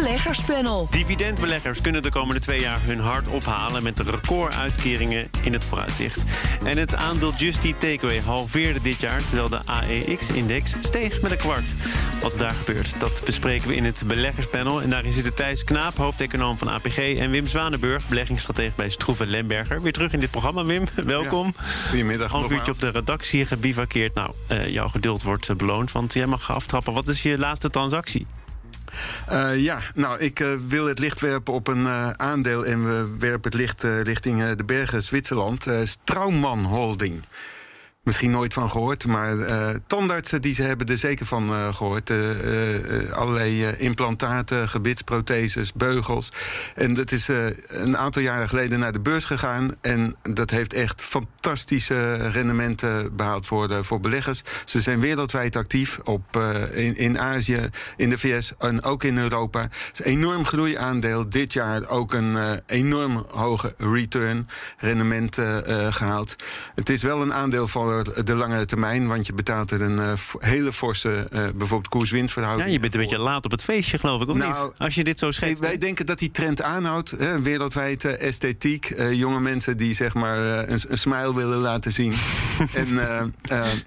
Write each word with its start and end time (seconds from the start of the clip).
Beleggerspanel. 0.00 0.86
Dividendbeleggers 0.90 1.80
kunnen 1.80 2.02
de 2.02 2.10
komende 2.10 2.40
twee 2.40 2.60
jaar 2.60 2.80
hun 2.82 3.00
hart 3.00 3.28
ophalen 3.28 3.82
met 3.82 3.96
de 3.96 4.02
recorduitkeringen 4.02 5.30
in 5.42 5.52
het 5.52 5.64
vooruitzicht. 5.64 6.24
En 6.64 6.78
het 6.78 6.94
aandeel 6.94 7.32
Just 7.36 7.64
Eat 7.64 7.80
Takeaway 7.80 8.20
halveerde 8.20 8.80
dit 8.80 9.00
jaar, 9.00 9.24
terwijl 9.26 9.48
de 9.48 9.60
AEX-index 9.64 10.74
steeg 10.80 11.20
met 11.20 11.30
een 11.30 11.36
kwart. 11.36 11.74
Wat 12.22 12.32
is 12.32 12.38
daar 12.38 12.50
gebeurt, 12.50 13.00
dat 13.00 13.22
bespreken 13.24 13.68
we 13.68 13.74
in 13.74 13.84
het 13.84 14.02
beleggerspanel. 14.06 14.82
En 14.82 14.90
daarin 14.90 15.12
zitten 15.12 15.34
Thijs 15.34 15.64
Knaap, 15.64 15.96
hoofdeconoom 15.96 16.58
van 16.58 16.68
APG, 16.68 16.98
en 16.98 17.30
Wim 17.30 17.46
Zwanenburg, 17.46 18.08
beleggingsstratege 18.08 18.72
bij 18.76 18.88
Stroeven 18.88 19.26
Lemberger. 19.26 19.82
Weer 19.82 19.92
terug 19.92 20.12
in 20.12 20.20
dit 20.20 20.30
programma, 20.30 20.64
Wim. 20.64 20.86
Welkom. 21.04 21.54
Goedemiddag. 21.88 22.30
Half 22.30 22.50
uurtje 22.50 22.72
op 22.72 22.78
de 22.78 22.90
redactie 22.90 23.46
gebivakkeerd. 23.46 24.14
Nou, 24.14 24.30
uh, 24.50 24.68
jouw 24.68 24.88
geduld 24.88 25.22
wordt 25.22 25.48
uh, 25.48 25.56
beloond, 25.56 25.92
want 25.92 26.12
jij 26.12 26.26
mag 26.26 26.50
aftrappen. 26.50 26.92
Wat 26.92 27.08
is 27.08 27.22
je 27.22 27.38
laatste 27.38 27.70
transactie? 27.70 28.26
Uh, 29.32 29.62
ja, 29.62 29.80
nou, 29.94 30.20
ik 30.20 30.40
uh, 30.40 30.52
wil 30.66 30.86
het 30.86 30.98
licht 30.98 31.20
werpen 31.20 31.52
op 31.52 31.68
een 31.68 31.82
uh, 31.82 32.10
aandeel 32.10 32.66
en 32.66 32.84
we 32.84 33.16
werpen 33.18 33.50
het 33.50 33.60
licht 33.60 33.82
richting 33.82 34.52
de 34.54 34.64
bergen 34.64 35.02
Zwitserland. 35.02 35.66
Straumann 35.84 36.64
Holding. 36.64 37.22
Misschien 38.04 38.30
nooit 38.30 38.52
van 38.52 38.70
gehoord, 38.70 39.06
maar 39.06 39.36
uh, 39.36 39.68
tandartsen 39.86 40.42
die 40.42 40.54
ze 40.54 40.62
hebben 40.62 40.86
er 40.86 40.98
zeker 40.98 41.26
van 41.26 41.50
uh, 41.50 41.74
gehoord. 41.74 42.10
Uh, 42.10 42.18
allerlei 43.12 43.66
implantaten, 43.78 44.68
gebitsprotheses, 44.68 45.72
beugels. 45.72 46.32
En 46.74 46.94
dat 46.94 47.12
is 47.12 47.28
een 47.68 47.96
aantal 47.96 48.22
jaren 48.22 48.48
geleden 48.48 48.78
naar 48.78 48.92
de 48.92 49.00
beurs 49.00 49.24
gegaan. 49.24 49.74
En 49.80 50.16
dat 50.22 50.50
heeft 50.50 50.72
echt 50.72 51.02
fantastische 51.02 52.14
rendementen 52.14 53.16
behaald 53.16 53.46
voor, 53.46 53.68
de, 53.68 53.84
voor 53.84 54.00
beleggers. 54.00 54.42
Ze 54.64 54.80
zijn 54.80 55.00
wereldwijd 55.00 55.56
actief 55.56 55.98
op, 55.98 56.36
in, 56.72 56.96
in 56.96 57.18
Azië, 57.18 57.68
in 57.96 58.08
de 58.08 58.18
VS 58.18 58.52
en 58.58 58.82
ook 58.82 59.04
in 59.04 59.18
Europa. 59.18 59.68
Is 59.92 59.98
een 59.98 60.04
enorm 60.04 60.44
groeiaandeel. 60.44 61.28
Dit 61.28 61.52
jaar 61.52 61.88
ook 61.88 62.12
een 62.12 62.60
enorm 62.66 63.24
hoge 63.28 63.74
return, 63.76 64.48
rendement 64.78 65.38
gehaald. 65.90 66.36
Het 66.74 66.88
is 66.88 67.02
wel 67.02 67.22
een 67.22 67.34
aandeel 67.34 67.66
van 67.66 67.93
de 68.02 68.34
langere 68.34 68.64
termijn. 68.64 69.06
Want 69.06 69.26
je 69.26 69.32
betaalt 69.32 69.70
er 69.70 69.80
een 69.80 69.96
uh, 69.96 70.12
hele 70.38 70.72
forse 70.72 71.28
uh, 71.32 71.40
bijvoorbeeld 71.54 71.88
koers-winstverhouding. 71.88 72.66
Ja, 72.66 72.72
je 72.72 72.80
bent 72.80 72.94
een 72.94 73.00
beetje 73.00 73.18
laat 73.18 73.44
op 73.44 73.50
het 73.50 73.64
feestje, 73.64 73.98
geloof 73.98 74.22
ik, 74.22 74.28
of 74.28 74.36
nou, 74.36 74.64
niet? 74.64 74.78
Als 74.78 74.94
je 74.94 75.04
dit 75.04 75.18
zo 75.18 75.30
schetst. 75.30 75.60
Wij 75.60 75.78
denken 75.78 76.06
dat 76.06 76.18
die 76.18 76.30
trend 76.30 76.62
aanhoudt. 76.62 77.10
Hè, 77.10 77.42
wereldwijd 77.42 78.04
uh, 78.04 78.20
esthetiek. 78.20 78.94
jonge 79.12 79.40
mensen 79.40 79.76
die 79.76 79.94
zeg 79.94 80.14
maar 80.14 80.38
een, 80.38 80.80
een, 80.88 80.98
smile 80.98 81.34
willen 81.34 81.58
laten 81.58 81.92
zien. 81.92 82.14
en, 82.74 83.34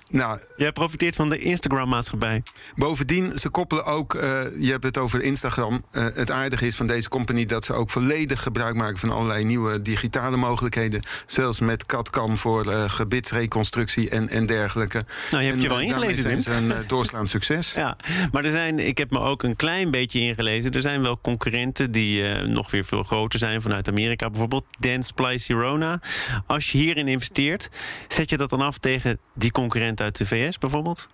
nou, 0.10 0.40
Jij 0.56 0.72
profiteert 0.72 1.16
van 1.16 1.30
de 1.30 1.40
Instagram-maatschappij. 1.40 2.42
Bovendien, 2.76 3.40
ze 3.40 3.50
koppelen 3.50 3.86
ook... 3.86 4.14
je 4.60 4.72
hebt 4.72 4.84
het 4.84 4.98
over 4.98 5.22
Instagram. 5.22 5.86
het 5.92 6.32
aardige 6.32 6.68
is 6.68 6.76
van 6.76 6.88
deze 6.88 7.10
company 7.10 7.46
dat 7.46 7.66
ze 7.66 7.74
ook 7.74 7.90
volledig 7.90 8.44
gebruik 8.44 8.76
maken... 8.76 8.98
van 8.98 9.12
allerlei 9.12 9.44
nieuwe 9.44 9.82
digitale 9.82 10.38
mogelijkheden. 10.38 11.02
Zelfs 11.26 11.60
met 11.60 11.86
CAD-CAM 11.86 12.38
voor 12.38 12.66
gebitsreconstructie 12.90 13.97
en, 14.06 14.30
en 14.30 14.46
dergelijke. 14.46 15.06
Nou, 15.32 15.44
je 15.44 15.50
hebt 15.50 15.62
je 15.62 15.68
wel 15.68 15.82
ingelezen, 15.82 16.22
zijn 16.22 16.42
ze 16.42 16.52
een 16.52 16.66
uh, 16.66 16.78
doorslaand 16.88 17.30
succes. 17.30 17.74
Ja, 17.78 17.98
maar 18.32 18.46
er 18.46 18.52
zijn, 18.52 18.80
ik 18.80 18.98
heb 18.98 19.12
me 19.12 19.20
ook 19.20 19.44
een 19.44 19.56
klein 19.56 19.92
beetje 19.92 20.20
ingelezen. 20.20 20.72
Er 20.72 20.82
zijn 20.82 21.02
wel 21.02 21.22
concurrenten 21.22 21.92
die 21.92 22.22
uh, 22.22 22.42
nog 22.42 22.72
weer 22.72 22.86
veel 22.86 23.04
groter 23.04 23.40
zijn 23.40 23.62
vanuit 23.62 23.88
Amerika. 23.88 24.30
Bijvoorbeeld 24.30 24.66
Dance 24.80 25.14
Sirona. 25.36 26.00
Als 26.46 26.72
je 26.72 26.78
hierin 26.78 27.08
investeert, 27.08 27.70
zet 28.08 28.30
je 28.30 28.38
dat 28.38 28.50
dan 28.50 28.62
af 28.62 28.78
tegen 28.78 29.20
die 29.38 29.52
concurrent 29.52 30.02
uit 30.02 30.18
de 30.18 30.26
VS 30.26 30.58
bijvoorbeeld? 30.58 31.08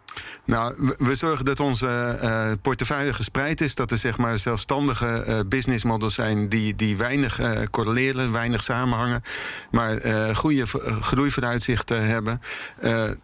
Nou, 0.46 0.94
we, 0.98 1.16
zorgen 1.16 1.46
dat 1.46 1.60
onze 1.60 2.20
uh, 2.24 2.52
portefeuille 2.62 3.14
gespreid 3.14 3.62
is. 3.62 3.76
Dat 3.76 3.92
er 3.92 3.98
zeg 3.98 4.18
maar 4.18 4.38
zelfstandige 4.38 5.24
uh, 5.28 5.40
business 5.48 5.84
models 5.84 6.16
zijn 6.16 6.50
die, 6.50 6.76
die 6.76 6.98
weinig 6.98 7.40
correleren, 7.70 8.32
weinig 8.32 8.64
samenhangen. 8.64 9.22
Maar 9.72 10.00
goede 10.36 10.66
groeivooruitzichten 11.02 12.06
hebben. 12.06 12.42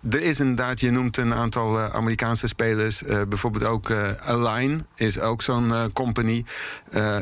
er 0.09 0.21
is 0.21 0.39
inderdaad, 0.39 0.79
je 0.79 0.91
noemt 0.91 1.17
een 1.17 1.33
aantal 1.33 1.79
Amerikaanse 1.79 2.47
spelers. 2.47 3.01
bijvoorbeeld 3.29 3.63
ook 3.63 3.91
Align 4.19 4.85
is 4.95 5.19
ook 5.19 5.41
zo'n 5.41 5.93
company. 5.93 6.45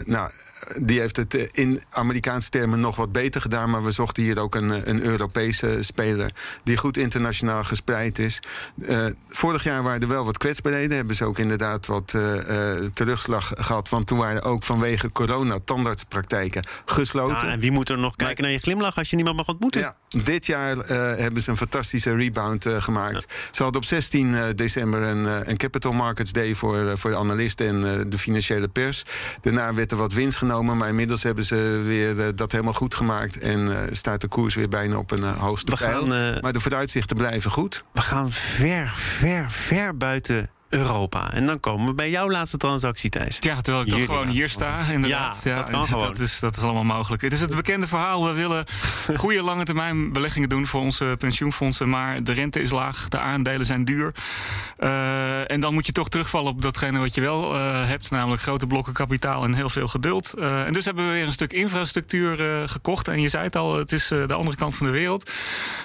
nou, 0.05 0.29
die 0.75 0.99
heeft 0.99 1.15
het 1.15 1.33
in 1.33 1.81
Amerikaanse 1.89 2.49
termen 2.49 2.79
nog 2.79 2.95
wat 2.95 3.11
beter 3.11 3.41
gedaan. 3.41 3.69
Maar 3.69 3.83
we 3.83 3.91
zochten 3.91 4.23
hier 4.23 4.39
ook 4.39 4.55
een, 4.55 4.89
een 4.89 5.03
Europese 5.03 5.77
speler 5.79 6.31
die 6.63 6.77
goed 6.77 6.97
internationaal 6.97 7.63
gespreid 7.63 8.19
is. 8.19 8.39
Uh, 8.75 9.05
vorig 9.27 9.63
jaar 9.63 9.83
waren 9.83 10.01
er 10.01 10.07
wel 10.07 10.25
wat 10.25 10.37
kwetsbaarheden. 10.37 10.97
Hebben 10.97 11.15
ze 11.15 11.25
ook 11.25 11.37
inderdaad 11.37 11.85
wat 11.85 12.13
uh, 12.15 12.33
terugslag 12.93 13.51
gehad. 13.55 13.89
Want 13.89 14.07
toen 14.07 14.17
waren 14.17 14.43
ook 14.43 14.63
vanwege 14.63 15.09
corona 15.09 15.59
tandartspraktijken 15.65 16.65
gesloten. 16.85 17.47
Ja, 17.47 17.53
en 17.53 17.59
wie 17.59 17.71
moet 17.71 17.89
er 17.89 17.97
nog 17.97 18.15
kijken 18.15 18.35
maar, 18.35 18.43
naar 18.43 18.51
je 18.51 18.59
glimlach 18.59 18.97
als 18.97 19.09
je 19.09 19.15
niemand 19.15 19.37
mag 19.37 19.47
ontmoeten? 19.47 19.81
Ja, 19.81 19.95
dit 20.23 20.45
jaar 20.45 20.77
hebben 21.17 21.41
ze 21.41 21.49
een 21.49 21.57
fantastische 21.57 22.15
rebound 22.15 22.65
gemaakt. 22.77 23.25
Ja. 23.29 23.35
Ze 23.51 23.63
hadden 23.63 23.81
op 23.81 23.87
16 23.87 24.55
december 24.55 25.01
een, 25.01 25.49
een 25.49 25.57
Capital 25.57 25.91
Markets 25.91 26.31
Day 26.31 26.55
voor, 26.55 26.97
voor 26.97 27.09
de 27.09 27.17
analisten 27.17 27.67
en 27.67 28.09
de 28.09 28.17
financiële 28.17 28.67
pers. 28.67 29.03
Daarna 29.41 29.73
werd 29.73 29.91
er 29.91 29.97
wat 29.97 30.13
winst 30.13 30.37
genomen. 30.37 30.56
Maar 30.63 30.87
inmiddels 30.87 31.23
hebben 31.23 31.45
ze 31.45 31.81
weer 31.85 32.35
dat 32.35 32.51
helemaal 32.51 32.73
goed 32.73 32.95
gemaakt. 32.95 33.39
En 33.39 33.89
staat 33.91 34.21
de 34.21 34.27
koers 34.27 34.55
weer 34.55 34.69
bijna 34.69 34.97
op 34.97 35.11
een 35.11 35.23
hoogste 35.23 35.75
pijl. 35.79 36.07
maar 36.41 36.53
de 36.53 36.59
vooruitzichten 36.59 37.15
blijven 37.15 37.51
goed. 37.51 37.83
We 37.91 38.01
gaan 38.01 38.31
ver, 38.31 38.91
ver, 38.95 39.51
ver 39.51 39.97
buiten 39.97 40.49
Europa. 40.69 41.33
En 41.33 41.45
dan 41.45 41.59
komen 41.59 41.85
we 41.85 41.93
bij 41.93 42.09
jouw 42.09 42.29
laatste 42.29 42.57
transactie, 42.57 43.09
Thijs. 43.09 43.37
Ja, 43.39 43.61
terwijl 43.61 43.85
ik 43.85 43.91
toch 43.91 44.05
gewoon 44.05 44.27
hier 44.27 44.49
sta, 44.49 44.79
inderdaad. 44.91 45.41
Ja, 45.43 45.55
dat, 45.55 45.69
kan 45.69 45.99
dat, 45.99 46.19
is, 46.19 46.39
dat 46.39 46.57
is 46.57 46.63
allemaal 46.63 46.83
mogelijk. 46.83 47.21
Het 47.21 47.33
is 47.33 47.39
het 47.39 47.55
bekende 47.55 47.87
verhaal. 47.87 48.25
We 48.25 48.33
willen 48.33 48.65
goede 49.17 49.41
lange 49.41 49.63
termijn 49.63 50.13
beleggingen 50.13 50.49
doen 50.49 50.67
voor 50.67 50.81
onze 50.81 51.15
pensioenfondsen. 51.17 51.89
Maar 51.89 52.23
de 52.23 52.31
rente 52.31 52.61
is 52.61 52.71
laag, 52.71 53.07
de 53.07 53.19
aandelen 53.19 53.65
zijn 53.65 53.85
duur. 53.85 54.15
Uh, 54.79 55.51
en 55.51 55.59
dan 55.59 55.73
moet 55.73 55.85
je 55.85 55.91
toch 55.91 56.09
terugvallen 56.09 56.51
op 56.51 56.61
datgene 56.61 56.99
wat 56.99 57.15
je 57.15 57.21
wel 57.21 57.55
uh, 57.55 57.87
hebt. 57.87 58.11
Namelijk 58.11 58.41
grote 58.41 58.67
blokken 58.67 58.93
kapitaal 58.93 59.43
en 59.43 59.53
heel 59.53 59.69
veel 59.69 59.87
geduld. 59.87 60.33
Uh, 60.37 60.65
en 60.65 60.73
dus 60.73 60.85
hebben 60.85 61.05
we 61.05 61.11
weer 61.11 61.25
een 61.25 61.31
stuk 61.31 61.53
infrastructuur 61.53 62.37
gekocht. 62.69 63.07
En 63.07 63.21
je 63.21 63.27
zei 63.27 63.43
het 63.43 63.55
al, 63.55 63.75
het 63.75 63.91
is 63.91 64.07
de 64.07 64.33
andere 64.33 64.57
kant 64.57 64.75
van 64.75 64.85
de 64.85 64.91
wereld. 64.91 65.31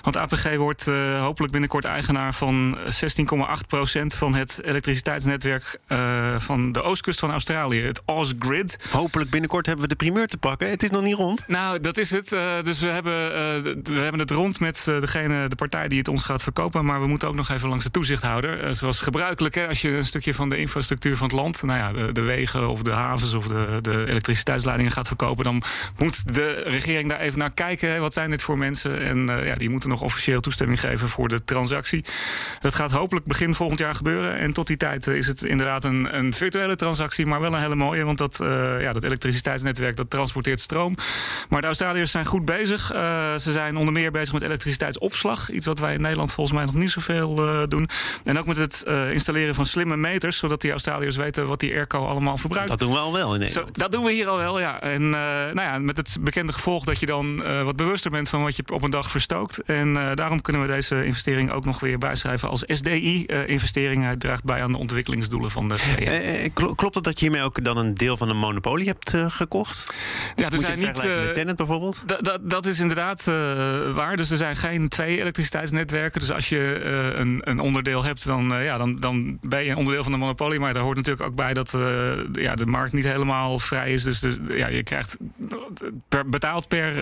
Want 0.03 0.17
APG 0.17 0.57
wordt 0.57 0.87
hopelijk 1.19 1.53
binnenkort 1.53 1.85
eigenaar 1.85 2.35
van 2.35 2.79
16,8% 2.79 4.07
van 4.07 4.35
het 4.35 4.61
elektriciteitsnetwerk 4.73 5.79
uh, 5.89 6.39
van 6.39 6.73
de 6.73 6.83
oostkust 6.83 7.19
van 7.19 7.31
Australië, 7.31 7.81
het 7.81 8.03
Ausgrid. 8.07 8.79
Hopelijk 8.91 9.31
binnenkort 9.31 9.67
hebben 9.67 9.85
we 9.85 9.91
de 9.91 9.97
primeur 9.97 10.27
te 10.27 10.39
pakken. 10.39 10.71
Het 10.71 10.83
is 10.83 10.91
nog 10.91 11.03
niet 11.03 11.15
rond. 11.15 11.45
Nou, 11.47 11.81
dat 11.81 11.99
is 11.99 12.11
het. 12.11 12.33
Uh, 12.33 12.63
dus 12.63 12.81
we 12.81 12.87
hebben, 12.87 13.13
uh, 13.13 13.95
we 13.95 14.01
hebben 14.01 14.21
het 14.21 14.31
rond 14.31 14.61
met 14.61 14.85
degene, 14.85 15.49
de 15.49 15.57
partij 15.57 15.89
die 15.89 15.99
het 15.99 16.09
ons 16.09 16.23
gaat 16.23 16.43
verkopen. 16.43 16.85
Maar 16.85 17.01
we 17.01 17.07
moeten 17.07 17.29
ook 17.29 17.35
nog 17.35 17.49
even 17.49 17.69
langs 17.69 17.85
de 17.85 17.91
toezichthouder. 17.91 18.75
zoals 18.75 19.01
gebruikelijk, 19.01 19.55
hè, 19.55 19.69
als 19.69 19.81
je 19.81 19.89
een 19.89 20.05
stukje 20.05 20.35
van 20.35 20.49
de 20.49 20.57
infrastructuur 20.57 21.17
van 21.17 21.27
het 21.27 21.37
land, 21.37 21.63
nou 21.63 21.79
ja, 21.79 21.93
de, 21.93 22.13
de 22.13 22.21
wegen 22.21 22.69
of 22.69 22.83
de 22.83 22.91
havens 22.91 23.35
of 23.35 23.47
de, 23.49 23.79
de 23.83 24.05
elektriciteitsleidingen 24.09 24.93
gaat 24.93 25.07
verkopen, 25.07 25.45
dan 25.45 25.63
moet 25.97 26.35
de 26.35 26.63
regering 26.67 27.09
daar 27.09 27.21
even 27.21 27.39
naar 27.39 27.53
kijken. 27.53 27.91
Hè, 27.91 27.99
wat 27.99 28.13
zijn 28.13 28.31
dit 28.31 28.43
voor 28.43 28.59
mensen? 28.59 29.03
En 29.03 29.45
ja, 29.45 29.55
die 29.55 29.71
moeten 29.71 29.89
nog 29.89 30.01
officieel 30.03 30.41
toestemming 30.41 30.81
geven 30.81 31.09
voor 31.09 31.29
de 31.29 31.45
transactie. 31.45 32.05
Dat 32.61 32.75
gaat 32.75 32.91
hopelijk 32.91 33.27
begin 33.27 33.55
volgend 33.55 33.79
jaar 33.79 33.95
gebeuren. 33.95 34.39
En 34.39 34.53
tot 34.53 34.62
tot 34.63 34.79
die 34.79 34.89
tijd 34.89 35.07
is 35.07 35.27
het 35.27 35.43
inderdaad 35.43 35.85
een, 35.85 36.17
een 36.19 36.33
virtuele 36.33 36.77
transactie, 36.77 37.27
maar 37.27 37.41
wel 37.41 37.55
een 37.55 37.61
hele 37.61 37.77
mooie. 37.77 38.05
Want 38.05 38.19
dat, 38.19 38.37
ja, 38.81 38.93
dat 38.93 39.03
elektriciteitsnetwerk 39.05 39.97
dat 39.97 40.11
transporteert 40.11 40.61
stroom. 40.61 40.95
Maar 41.49 41.61
de 41.61 41.67
Australiërs 41.67 42.11
zijn 42.11 42.27
goed 42.27 42.45
bezig. 42.45 42.87
ze 43.39 43.53
zijn 43.53 43.77
onder 43.77 43.93
meer 43.93 44.11
bezig 44.11 44.33
met 44.33 44.43
elektriciteitsopslag. 44.43 45.51
Iets 45.51 45.67
wat 45.67 45.79
wij 45.79 45.95
in 45.95 46.01
Nederland 46.01 46.33
volgens 46.33 46.57
mij 46.57 46.65
nog 46.65 46.75
niet 46.75 46.91
zoveel 46.91 47.41
doen. 47.69 47.89
En 48.25 48.39
ook 48.39 48.47
met 48.47 48.57
het 48.57 48.85
installeren 49.13 49.55
van 49.55 49.67
slimme 49.67 49.97
meters, 49.97 50.37
zodat 50.37 50.61
die 50.61 50.71
Australiërs 50.71 51.17
weten 51.17 51.47
wat 51.47 51.61
die 51.61 51.75
airco 51.75 52.07
allemaal 52.07 52.39
verbruikt. 52.39 52.69
Dat 52.69 52.79
doen 52.79 52.93
we 52.93 52.99
al 52.99 53.13
wel 53.13 53.35
in 53.35 53.41
Nederland. 53.41 53.77
Zo, 53.77 53.83
dat 53.83 53.93
doen 53.93 54.05
we 54.05 54.13
hier 54.13 54.29
al 54.29 54.37
wel, 54.37 54.61
ja. 54.61 54.81
En 54.81 55.11
nou 55.11 55.61
ja, 55.61 55.79
met 55.79 55.97
het 55.97 56.17
bekende 56.21 56.53
gevolg 56.53 56.85
dat 56.85 57.01
je 57.01 57.07
dan 57.07 57.43
wat 57.65 57.77
bewuster 57.77 58.11
bent 58.11 58.29
van 58.29 58.43
wat 58.43 58.57
je 58.57 58.63
op 58.73 58.83
een 58.83 58.91
dag 58.91 59.11
verstookt. 59.11 59.59
En 59.59 60.15
daarom 60.15 60.41
kunnen 60.41 60.63
we 60.63 60.69
deze 60.69 61.05
investering 61.05 61.53
ook 61.53 61.65
nog 61.65 61.81
weer 61.81 61.99
bijschrijven 61.99 62.49
als 62.49 62.65
SDI-investering. 62.67 64.03
Hij 64.03 64.17
draagt 64.17 64.45
bij 64.45 64.52
aan 64.61 64.73
de 64.73 64.79
ontwikkelingsdoelen 64.79 65.51
van 65.51 65.69
de 65.69 65.75
eh, 65.75 66.51
klopt 66.55 66.95
het 66.95 67.05
dat 67.05 67.21
je 67.21 67.27
hiermee 67.27 67.45
ook 67.45 67.65
dan 67.65 67.77
een 67.77 67.95
deel 67.95 68.17
van 68.17 68.29
een 68.29 68.37
monopolie 68.37 68.87
hebt 68.87 69.15
uh, 69.15 69.31
gekocht? 69.31 69.95
Ja, 70.37 70.51
er 70.51 70.59
zijn 70.59 70.79
niet. 70.79 71.05
Uh, 71.05 71.55
bijvoorbeeld? 71.57 72.05
Dat 72.43 72.67
is 72.67 72.79
inderdaad 72.79 73.25
waar. 73.95 74.17
Dus 74.17 74.31
er 74.31 74.37
zijn 74.37 74.57
geen 74.57 74.89
twee 74.89 75.21
elektriciteitsnetwerken. 75.21 76.21
Dus 76.21 76.33
als 76.33 76.49
je 76.49 76.81
een, 77.15 77.41
een, 77.45 77.61
onderdeel 77.61 78.05
hebt, 78.05 78.27
dan, 78.27 78.55
ja, 78.63 78.79
dan, 78.79 79.01
dan 79.01 79.39
ben 79.41 79.65
je 79.65 79.71
een 79.71 79.77
onderdeel 79.77 80.03
van 80.03 80.13
de 80.13 80.19
monopolie. 80.19 80.61
Maar 80.61 80.73
daar 80.73 80.83
hoort 80.83 80.97
natuurlijk 80.97 81.27
ook 81.29 81.35
bij 81.35 81.55
dat 81.55 81.79
ja, 82.33 82.55
de 82.55 82.67
markt 82.67 82.93
niet 82.93 83.05
helemaal 83.05 83.59
vrij 83.59 83.93
is. 83.93 84.03
Dus, 84.03 84.21
dus 84.21 84.37
ja, 84.49 84.69
je 84.69 84.83
krijgt 84.83 85.17
per, 86.09 86.29
betaald 86.29 86.69
per, 86.69 86.93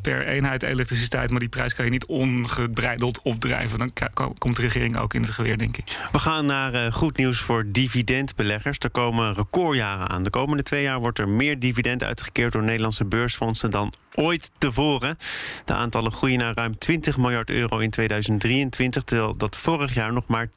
per 0.00 0.26
eenheid 0.26 0.62
elektriciteit. 0.62 1.30
Maar 1.30 1.40
die 1.40 1.48
prijs 1.48 1.74
kan 1.74 1.84
je 1.84 1.90
niet 1.90 2.06
ongebreideld 2.06 3.22
opdrijven. 3.22 3.78
Dan 3.78 3.92
komt 4.38 4.56
de 4.56 4.62
regering 4.62 4.96
ook 4.96 5.14
in 5.14 5.22
het 5.22 5.30
geweer, 5.30 5.58
denk 5.58 5.76
ik. 5.76 5.98
We 6.12 6.18
gaan 6.18 6.37
naar 6.46 6.74
uh, 6.74 6.92
goed 6.92 7.16
nieuws 7.16 7.40
voor 7.40 7.64
dividendbeleggers. 7.66 8.78
Er 8.78 8.90
komen 8.90 9.34
recordjaren 9.34 10.08
aan. 10.08 10.22
De 10.22 10.30
komende 10.30 10.62
twee 10.62 10.82
jaar 10.82 11.00
wordt 11.00 11.18
er 11.18 11.28
meer 11.28 11.58
dividend 11.58 12.02
uitgekeerd 12.02 12.52
door 12.52 12.62
Nederlandse 12.62 13.04
beursfondsen 13.04 13.70
dan 13.70 13.92
ooit 14.14 14.50
tevoren. 14.58 15.18
De 15.64 15.72
aantallen 15.72 16.12
groeien 16.12 16.38
naar 16.38 16.54
ruim 16.54 16.78
20 16.78 17.16
miljard 17.16 17.50
euro 17.50 17.78
in 17.78 17.90
2023, 17.90 19.02
terwijl 19.02 19.36
dat 19.36 19.56
vorig 19.56 19.94
jaar 19.94 20.12
nog 20.12 20.26
maar 20.26 20.46
10,9 20.46 20.50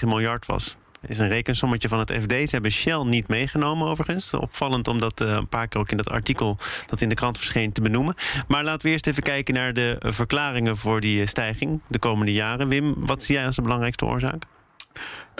miljard 0.00 0.46
was 0.46 0.76
is 1.08 1.18
een 1.18 1.28
rekensommetje 1.28 1.88
van 1.88 1.98
het 1.98 2.12
FD. 2.12 2.30
Ze 2.30 2.48
hebben 2.50 2.70
Shell 2.70 3.02
niet 3.04 3.28
meegenomen 3.28 3.86
overigens. 3.86 4.34
Opvallend 4.34 4.88
om 4.88 4.98
dat 4.98 5.20
uh, 5.20 5.28
een 5.28 5.48
paar 5.48 5.68
keer 5.68 5.80
ook 5.80 5.90
in 5.90 5.96
dat 5.96 6.10
artikel 6.10 6.58
dat 6.86 7.00
in 7.00 7.08
de 7.08 7.14
krant 7.14 7.38
verscheen 7.38 7.72
te 7.72 7.80
benoemen. 7.80 8.14
Maar 8.48 8.64
laten 8.64 8.86
we 8.86 8.92
eerst 8.92 9.06
even 9.06 9.22
kijken 9.22 9.54
naar 9.54 9.74
de 9.74 9.96
verklaringen 10.00 10.76
voor 10.76 11.00
die 11.00 11.26
stijging 11.26 11.80
de 11.86 11.98
komende 11.98 12.32
jaren. 12.32 12.68
Wim, 12.68 12.94
wat 13.06 13.22
zie 13.22 13.34
jij 13.34 13.46
als 13.46 13.56
de 13.56 13.62
belangrijkste 13.62 14.06
oorzaak? 14.06 14.44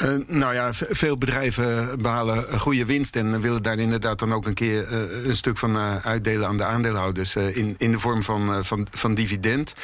Uh, 0.05 0.15
nou 0.27 0.55
ja, 0.55 0.71
veel 0.73 1.19
bedrijven 1.19 1.99
behalen 2.03 2.61
goede 2.61 2.85
winst 2.85 3.17
en 3.17 3.41
willen 3.41 3.63
daar 3.63 3.79
inderdaad 3.79 4.19
dan 4.19 4.33
ook 4.33 4.47
een 4.47 4.55
keer 4.55 4.93
uh, 4.93 5.27
een 5.27 5.35
stuk 5.35 5.59
van 5.59 5.77
uh, 5.77 5.97
uitdelen 5.97 6.49
aan 6.49 6.57
de 6.57 6.65
aandeelhouders 6.65 7.37
in, 7.37 7.75
in 7.79 7.91
de 7.91 7.99
vorm 7.99 8.23
van, 8.23 8.65
van, 8.65 8.87
van 8.91 9.15
dividend. 9.15 9.75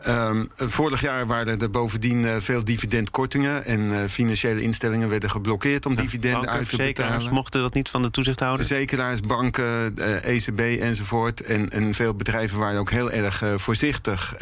Ehm, 0.00 0.44
vorig 0.56 1.00
jaar 1.00 1.26
waren 1.26 1.60
er 1.60 1.70
bovendien 1.70 2.42
veel 2.42 2.64
dividendkortingen 2.64 3.64
en 3.64 4.10
financiële 4.10 4.60
instellingen 4.60 5.08
werden 5.08 5.30
geblokkeerd 5.30 5.86
om 5.86 5.94
dividenden 5.94 6.48
uit 6.48 6.68
te 6.68 6.76
betalen. 6.76 7.32
mochten 7.32 7.60
dat 7.60 7.74
niet 7.74 7.88
van 7.88 8.02
de 8.02 8.10
toezichthouder? 8.10 8.66
Verzekeraars, 8.66 9.20
banken, 9.20 9.96
ECB 10.22 10.60
enzovoort. 10.60 11.40
En, 11.40 11.70
en 11.70 11.94
veel 11.94 12.14
bedrijven 12.14 12.58
waren 12.58 12.80
ook 12.80 12.90
heel 12.90 13.10
erg 13.10 13.42
voorzichtig 13.56 14.34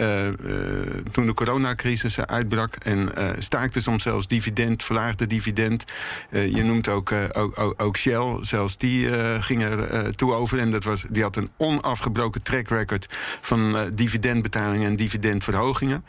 toen 1.11 1.26
de 1.26 1.32
coronacrisis 1.35 2.20
uitbrak 2.20 2.75
en 2.75 3.12
staakten 3.38 3.82
soms 3.82 4.02
zelfs 4.02 4.26
dividend 4.26 4.72
verlaagd 4.77 5.19
de 5.19 5.27
dividend. 5.27 5.85
Uh, 6.31 6.55
je 6.55 6.63
noemt 6.63 6.89
ook, 6.89 7.11
uh, 7.11 7.25
ook, 7.33 7.59
ook, 7.59 7.83
ook, 7.83 7.97
Shell, 7.97 8.37
zelfs 8.41 8.77
die 8.77 9.07
uh, 9.07 9.43
ging 9.43 9.63
er 9.63 10.17
toe 10.17 10.33
over. 10.33 10.59
En 10.59 10.71
dat 10.71 10.85
was, 10.85 11.05
die 11.11 11.23
had 11.23 11.37
een 11.37 11.51
onafgebroken 11.57 12.43
track 12.43 12.69
record 12.69 13.07
van 13.41 13.91
dividendbetalingen 13.95 14.89
en 14.89 14.97
dividendverhogingen. 14.97 16.05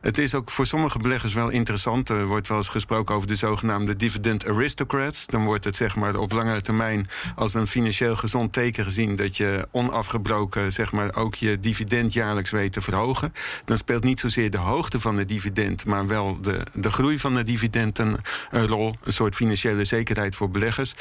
Het 0.00 0.18
is 0.18 0.34
ook 0.34 0.50
voor 0.50 0.66
sommige 0.66 0.98
beleggers 0.98 1.34
wel 1.34 1.48
interessant. 1.48 2.08
Er 2.08 2.26
wordt 2.26 2.48
wel 2.48 2.56
eens 2.56 2.68
gesproken 2.68 3.14
over 3.14 3.28
de 3.28 3.34
zogenaamde 3.34 3.96
dividend 3.96 4.46
aristocrats. 4.46 5.26
Dan 5.26 5.44
wordt 5.44 5.64
het 5.64 5.76
zeg 5.76 5.96
maar, 5.96 6.16
op 6.16 6.32
langere 6.32 6.60
termijn 6.60 7.06
als 7.36 7.54
een 7.54 7.66
financieel 7.66 8.16
gezond 8.16 8.52
teken 8.52 8.84
gezien 8.84 9.16
dat 9.16 9.36
je 9.36 9.68
onafgebroken 9.70 10.72
zeg 10.72 10.92
maar, 10.92 11.14
ook 11.14 11.34
je 11.34 11.60
dividend 11.60 12.12
jaarlijks 12.12 12.50
weet 12.50 12.72
te 12.72 12.80
verhogen. 12.80 13.32
Dan 13.64 13.76
speelt 13.76 14.04
niet 14.04 14.20
zozeer 14.20 14.50
de 14.50 14.58
hoogte 14.58 15.00
van 15.00 15.16
de 15.16 15.24
dividend, 15.24 15.84
maar 15.84 16.06
wel 16.06 16.40
de, 16.40 16.60
de 16.74 16.90
groei 16.90 17.18
van 17.18 17.34
de 17.34 17.42
dividend 17.42 17.98
een, 18.02 18.16
een 18.50 18.66
rol. 18.66 18.94
Een 19.02 19.12
soort 19.12 19.34
financiële 19.34 19.84
zekerheid 19.84 20.34
voor 20.34 20.50
beleggers. 20.50 20.94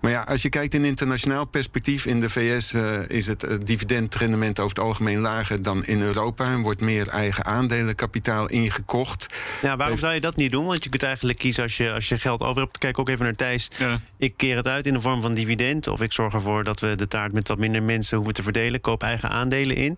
Maar 0.00 0.10
ja, 0.10 0.22
als 0.22 0.42
je 0.42 0.48
kijkt 0.48 0.74
in 0.74 0.84
internationaal 0.84 1.44
perspectief, 1.44 2.06
in 2.06 2.20
de 2.20 2.30
VS 2.30 2.72
uh, 2.72 2.94
eh, 2.94 3.08
is 3.08 3.26
het 3.26 3.46
dividendrendement 3.64 4.58
over 4.60 4.76
het 4.76 4.84
algemeen 4.84 5.18
lager 5.18 5.62
dan 5.62 5.84
in 5.84 6.02
Europa. 6.02 6.44
En 6.44 6.60
wordt 6.60 6.80
meer 6.80 7.08
eigen 7.08 7.44
aandelenkapitaal 7.44 8.48
ingekocht. 8.48 9.26
Ja, 9.62 9.76
waarom 9.76 9.96
zou 9.96 10.14
je 10.14 10.20
dat 10.20 10.36
niet 10.36 10.52
doen? 10.52 10.66
Want 10.66 10.84
je 10.84 10.90
kunt 10.90 11.02
eigenlijk 11.02 11.38
kiezen 11.38 11.62
als 11.62 11.76
je, 11.76 11.92
als 11.92 12.08
je 12.08 12.18
geld 12.18 12.40
over 12.40 12.62
hebt. 12.62 12.78
Kijk 12.78 12.98
ook 12.98 13.08
even 13.08 13.24
naar 13.24 13.34
Thijs. 13.34 13.68
Ja. 13.78 14.00
Ik 14.16 14.36
keer 14.36 14.56
het 14.56 14.66
uit 14.66 14.86
in 14.86 14.92
de 14.92 15.00
vorm 15.00 15.20
van 15.20 15.34
dividend. 15.34 15.88
Of 15.88 16.00
ik 16.00 16.12
zorg 16.12 16.34
ervoor 16.34 16.64
dat 16.64 16.80
we 16.80 16.96
de 16.96 17.08
taart 17.08 17.32
met 17.32 17.48
wat 17.48 17.58
minder 17.58 17.82
mensen 17.82 18.16
hoeven 18.16 18.34
te 18.34 18.42
verdelen. 18.42 18.80
Koop 18.80 19.02
eigen 19.02 19.30
aandelen 19.30 19.76
in. 19.76 19.96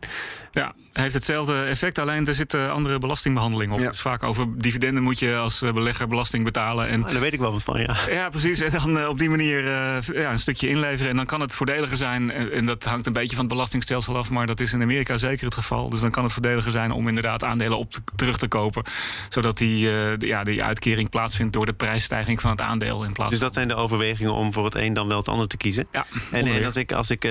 Ja, 0.50 0.74
heeft 0.92 1.14
hetzelfde 1.14 1.64
effect. 1.64 1.98
Alleen 1.98 2.26
er 2.26 2.34
zit 2.34 2.54
andere 2.54 2.98
belastingbehandeling 2.98 3.72
op. 3.72 3.78
Ja. 3.78 3.90
Dus 3.90 4.00
vaak 4.00 4.22
over 4.22 4.46
dividenden 4.58 5.02
moet 5.02 5.18
je 5.18 5.36
als 5.36 5.58
belegger 5.60 6.08
belasting 6.08 6.44
betalen. 6.46 6.88
En, 6.88 7.04
oh, 7.04 7.10
daar 7.10 7.20
weet 7.20 7.32
ik 7.32 7.40
wel 7.40 7.52
wat 7.52 7.62
van, 7.62 7.80
ja. 7.80 7.96
Ja, 8.10 8.28
precies. 8.28 8.60
En 8.60 8.70
dan 8.70 8.96
uh, 8.96 9.08
op 9.08 9.18
die 9.18 9.30
manier 9.30 9.64
uh, 9.64 10.22
ja, 10.22 10.32
een 10.32 10.38
stukje 10.38 10.68
inleveren. 10.68 11.10
En 11.10 11.16
dan 11.16 11.26
kan 11.26 11.40
het 11.40 11.54
voordeliger 11.54 11.96
zijn. 11.96 12.30
En, 12.30 12.66
dat 12.66 12.84
hangt 12.84 13.06
een 13.06 13.12
beetje 13.12 13.36
van 13.36 13.44
het 13.44 13.54
belastingstelsel 13.54 14.16
af. 14.16 14.30
Maar 14.30 14.46
dat 14.46 14.60
is 14.60 14.72
in 14.72 14.82
Amerika 14.82 15.16
zeker 15.16 15.44
het 15.44 15.54
geval. 15.54 15.88
Dus 15.88 16.00
dan 16.00 16.10
kan 16.10 16.24
het 16.24 16.32
voordeliger 16.32 16.72
zijn 16.72 16.90
om 16.90 17.08
inderdaad 17.08 17.44
aandelen 17.44 17.78
op 17.78 17.92
te, 17.92 18.00
terug 18.16 18.36
te 18.36 18.48
kopen. 18.48 18.82
Zodat 19.28 19.58
die, 19.58 19.86
uh, 19.86 20.16
ja, 20.18 20.44
die 20.44 20.62
uitkering 20.62 21.10
plaatsvindt 21.10 21.52
door 21.52 21.66
de 21.66 21.72
prijsstijging 21.72 22.40
van 22.40 22.50
het 22.50 22.60
aandeel. 22.60 23.04
In 23.04 23.12
plaats 23.12 23.30
dus 23.30 23.40
dat 23.40 23.54
zijn 23.54 23.68
de 23.68 23.74
overwegingen 23.74 24.32
om 24.32 24.52
voor 24.52 24.64
het 24.64 24.74
een 24.74 24.92
dan 24.92 25.08
wel 25.08 25.18
het 25.18 25.28
ander 25.28 25.48
te 25.48 25.56
kiezen. 25.56 25.86
Ja, 25.92 26.06
en, 26.32 26.46
en 26.46 26.64
als 26.64 26.76
ik, 26.76 26.92
als 26.92 27.10
ik 27.10 27.22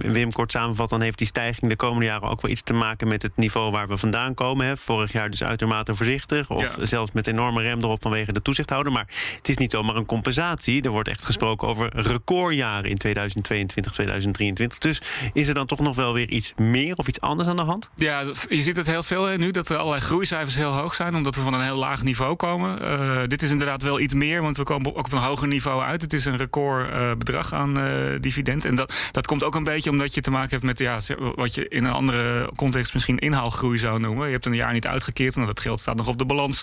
Wim 0.00 0.32
kort 0.32 0.52
samenvat, 0.52 0.88
dan 0.88 1.00
heeft 1.00 1.18
die 1.18 1.26
stijging 1.26 1.70
de 1.70 1.76
komende 1.76 2.04
jaren 2.04 2.28
ook 2.28 2.40
wel 2.40 2.50
iets 2.50 2.62
te 2.62 2.72
maken 2.72 3.08
met 3.08 3.22
het 3.22 3.36
niveau 3.36 3.70
waar 3.70 3.88
we 3.88 3.96
vandaan 3.96 4.34
komen. 4.34 4.66
Hè. 4.66 4.76
Vorig 4.76 5.12
jaar 5.12 5.30
dus 5.30 5.44
uitermate 5.44 5.94
voorzichtig. 5.94 6.50
Of 6.50 6.76
zelfs 6.80 7.12
met 7.12 7.26
enorme 7.26 7.62
rem 7.62 7.78
erop 7.78 8.02
vanwege 8.02 8.32
de 8.32 8.41
toezichthouder. 8.42 8.92
Maar 8.92 9.06
het 9.36 9.48
is 9.48 9.56
niet 9.56 9.70
zomaar 9.70 9.96
een 9.96 10.06
compensatie. 10.06 10.82
Er 10.82 10.90
wordt 10.90 11.08
echt 11.08 11.24
gesproken 11.24 11.68
over 11.68 11.90
recordjaren 11.94 12.90
in 12.90 12.98
2022, 12.98 13.92
2023. 13.92 14.78
Dus 14.78 15.02
is 15.32 15.48
er 15.48 15.54
dan 15.54 15.66
toch 15.66 15.80
nog 15.80 15.96
wel 15.96 16.12
weer 16.12 16.28
iets 16.28 16.52
meer 16.56 16.96
of 16.96 17.08
iets 17.08 17.20
anders 17.20 17.48
aan 17.48 17.56
de 17.56 17.62
hand? 17.62 17.90
Ja, 17.96 18.20
je 18.48 18.62
ziet 18.62 18.76
het 18.76 18.86
heel 18.86 19.02
veel 19.02 19.36
nu 19.36 19.50
dat 19.50 19.68
er 19.68 19.76
allerlei 19.76 20.02
groeicijfers 20.02 20.54
heel 20.54 20.72
hoog 20.72 20.94
zijn, 20.94 21.14
omdat 21.14 21.34
we 21.34 21.40
van 21.40 21.54
een 21.54 21.62
heel 21.62 21.76
laag 21.76 22.02
niveau 22.02 22.36
komen. 22.36 22.78
Uh, 22.82 23.20
dit 23.26 23.42
is 23.42 23.50
inderdaad 23.50 23.82
wel 23.82 24.00
iets 24.00 24.14
meer, 24.14 24.42
want 24.42 24.56
we 24.56 24.62
komen 24.62 24.96
ook 24.96 25.06
op 25.06 25.12
een 25.12 25.18
hoger 25.18 25.48
niveau 25.48 25.82
uit. 25.82 26.02
Het 26.02 26.12
is 26.12 26.24
een 26.24 26.36
recordbedrag 26.36 27.52
uh, 27.52 27.58
aan 27.58 27.78
uh, 27.78 28.20
dividend. 28.20 28.64
En 28.64 28.74
dat, 28.74 28.94
dat 29.10 29.26
komt 29.26 29.44
ook 29.44 29.54
een 29.54 29.64
beetje 29.64 29.90
omdat 29.90 30.14
je 30.14 30.20
te 30.20 30.30
maken 30.30 30.50
hebt 30.50 30.62
met 30.62 30.78
ja, 30.78 30.98
wat 31.34 31.54
je 31.54 31.68
in 31.68 31.84
een 31.84 31.92
andere 31.92 32.50
context 32.56 32.94
misschien 32.94 33.18
inhaalgroei 33.18 33.78
zou 33.78 34.00
noemen. 34.00 34.26
Je 34.26 34.32
hebt 34.32 34.46
een 34.46 34.54
jaar 34.54 34.72
niet 34.72 34.86
uitgekeerd, 34.86 35.36
en 35.36 35.46
dat 35.46 35.60
geld 35.60 35.80
staat 35.80 35.96
nog 35.96 36.08
op 36.08 36.18
de 36.18 36.24
balans. 36.24 36.62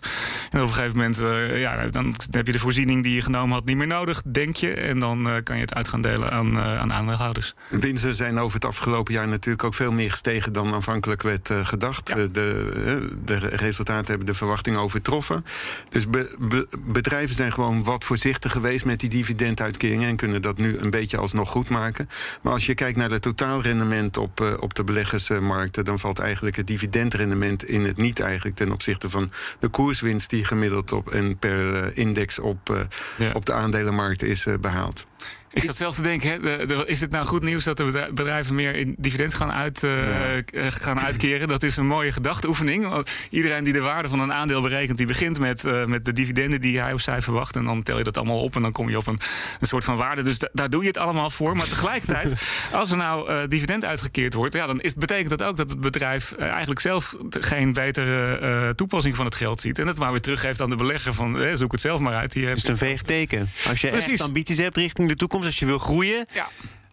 En 0.51 0.61
op 0.61 0.67
een 0.67 0.73
gegeven 0.73 0.97
moment 0.97 1.17
ja, 1.59 1.68
dan 1.91 2.15
heb 2.29 2.45
je 2.45 2.51
de 2.51 2.59
voorziening 2.59 3.03
die 3.03 3.15
je 3.15 3.21
genomen 3.21 3.55
had 3.55 3.65
niet 3.65 3.77
meer 3.77 3.87
nodig, 3.87 4.21
denk 4.25 4.55
je. 4.55 4.73
En 4.73 4.99
dan 4.99 5.27
uh, 5.27 5.33
kan 5.43 5.55
je 5.55 5.61
het 5.61 5.73
uit 5.73 5.87
gaan 5.87 6.01
delen 6.01 6.31
aan, 6.31 6.53
uh, 6.53 6.79
aan 6.79 6.93
aandeelhouders. 6.93 7.53
Winsten 7.69 8.15
zijn 8.15 8.39
over 8.39 8.55
het 8.55 8.65
afgelopen 8.65 9.13
jaar 9.13 9.27
natuurlijk 9.27 9.63
ook 9.63 9.73
veel 9.73 9.91
meer 9.91 10.11
gestegen 10.11 10.53
dan 10.53 10.73
aanvankelijk 10.73 11.21
werd 11.21 11.49
uh, 11.49 11.65
gedacht. 11.65 12.07
Ja. 12.07 12.15
De, 12.15 13.07
de 13.25 13.37
resultaten 13.37 14.07
hebben 14.07 14.25
de 14.25 14.33
verwachting 14.33 14.77
overtroffen. 14.77 15.45
Dus 15.89 16.09
be, 16.09 16.35
be, 16.39 16.67
bedrijven 16.79 17.35
zijn 17.35 17.53
gewoon 17.53 17.83
wat 17.83 18.03
voorzichtig 18.03 18.51
geweest 18.51 18.85
met 18.85 18.99
die 18.99 19.09
dividenduitkeringen 19.09 20.07
en 20.07 20.15
kunnen 20.15 20.41
dat 20.41 20.57
nu 20.57 20.77
een 20.77 20.89
beetje 20.89 21.17
alsnog 21.17 21.49
goed 21.49 21.69
maken. 21.69 22.09
Maar 22.41 22.53
als 22.53 22.65
je 22.65 22.73
kijkt 22.73 22.97
naar 22.97 23.11
het 23.11 23.21
totaalrendement 23.21 24.17
op, 24.17 24.57
op 24.59 24.73
de 24.73 24.83
beleggersmarkten, 24.83 25.85
dan 25.85 25.99
valt 25.99 26.19
eigenlijk 26.19 26.55
het 26.55 26.67
dividendrendement 26.67 27.63
in 27.63 27.83
het 27.83 27.97
niet 27.97 28.19
eigenlijk 28.19 28.55
ten 28.55 28.71
opzichte 28.71 29.09
van 29.09 29.31
de 29.59 29.67
koerswinst 29.67 30.29
die 30.29 30.45
gemiddeld 30.45 30.91
op 30.91 31.09
en 31.09 31.37
per 31.37 31.58
index 31.93 32.39
op, 32.39 32.87
ja. 33.17 33.31
op 33.33 33.45
de 33.45 33.53
aandelenmarkt 33.53 34.23
is 34.23 34.45
uh, 34.45 34.57
behaald. 34.57 35.05
Ik 35.53 35.63
zat 35.63 35.75
zelf 35.75 35.95
te 35.95 36.01
denken, 36.01 36.29
hè, 36.41 36.87
is 36.87 37.01
het 37.01 37.11
nou 37.11 37.25
goed 37.25 37.43
nieuws 37.43 37.63
dat 37.63 37.77
de 37.77 37.83
bedrij- 37.83 38.13
bedrijven 38.13 38.55
meer 38.55 38.75
in 38.75 38.95
dividend 38.97 39.33
gaan, 39.33 39.51
uit, 39.51 39.83
eh, 39.83 40.37
eh, 40.37 40.43
gaan 40.53 40.99
uitkeren? 40.99 41.47
Dat 41.47 41.63
is 41.63 41.77
een 41.77 41.87
mooie 41.87 42.11
gedachteoefening. 42.11 42.87
Want 42.89 43.11
Iedereen 43.29 43.63
die 43.63 43.73
de 43.73 43.79
waarde 43.79 44.09
van 44.09 44.19
een 44.19 44.33
aandeel 44.33 44.61
berekent, 44.61 44.97
die 44.97 45.07
begint 45.07 45.39
met, 45.39 45.65
eh, 45.65 45.85
met 45.85 46.05
de 46.05 46.13
dividenden 46.13 46.61
die 46.61 46.79
hij 46.79 46.93
of 46.93 47.01
zij 47.01 47.21
verwacht. 47.21 47.55
En 47.55 47.63
dan 47.63 47.83
tel 47.83 47.97
je 47.97 48.03
dat 48.03 48.17
allemaal 48.17 48.41
op 48.43 48.55
en 48.55 48.61
dan 48.61 48.71
kom 48.71 48.89
je 48.89 48.97
op 48.97 49.07
een, 49.07 49.19
een 49.59 49.67
soort 49.67 49.83
van 49.83 49.95
waarde. 49.95 50.21
Dus 50.23 50.37
da- 50.39 50.49
daar 50.53 50.69
doe 50.69 50.81
je 50.81 50.87
het 50.87 50.97
allemaal 50.97 51.29
voor. 51.29 51.55
Maar 51.55 51.67
tegelijkertijd, 51.67 52.33
als 52.71 52.91
er 52.91 52.97
nou 52.97 53.47
dividend 53.47 53.85
uitgekeerd 53.85 54.33
wordt, 54.33 54.53
ja, 54.53 54.67
dan 54.67 54.81
is, 54.81 54.93
betekent 54.93 55.29
dat 55.29 55.43
ook 55.43 55.55
dat 55.57 55.69
het 55.69 55.79
bedrijf 55.79 56.33
eigenlijk 56.33 56.79
zelf 56.79 57.15
geen 57.29 57.73
betere 57.73 58.73
toepassing 58.75 59.15
van 59.15 59.25
het 59.25 59.35
geld 59.35 59.61
ziet. 59.61 59.79
En 59.79 59.87
het 59.87 59.97
maar 59.99 60.11
weer 60.11 60.21
teruggeeft 60.21 60.61
aan 60.61 60.69
de 60.69 60.75
belegger 60.75 61.13
van 61.13 61.37
zoek 61.53 61.71
het 61.71 61.81
zelf 61.81 61.99
maar 61.99 62.13
uit. 62.15 62.33
Hier 62.33 62.49
Het 62.49 62.57
is 62.57 62.67
een 62.67 62.77
veeg 62.77 63.01
teken. 63.01 63.49
Als 63.69 63.81
je 63.81 63.87
Precies. 63.87 64.09
echt 64.11 64.21
ambities 64.21 64.57
hebt 64.57 64.77
richting 64.77 65.07
de 65.09 65.15
toekomst, 65.15 65.38
als 65.45 65.59
je 65.59 65.65
wil 65.65 65.77
groeien, 65.77 66.25
ja. 66.33 66.47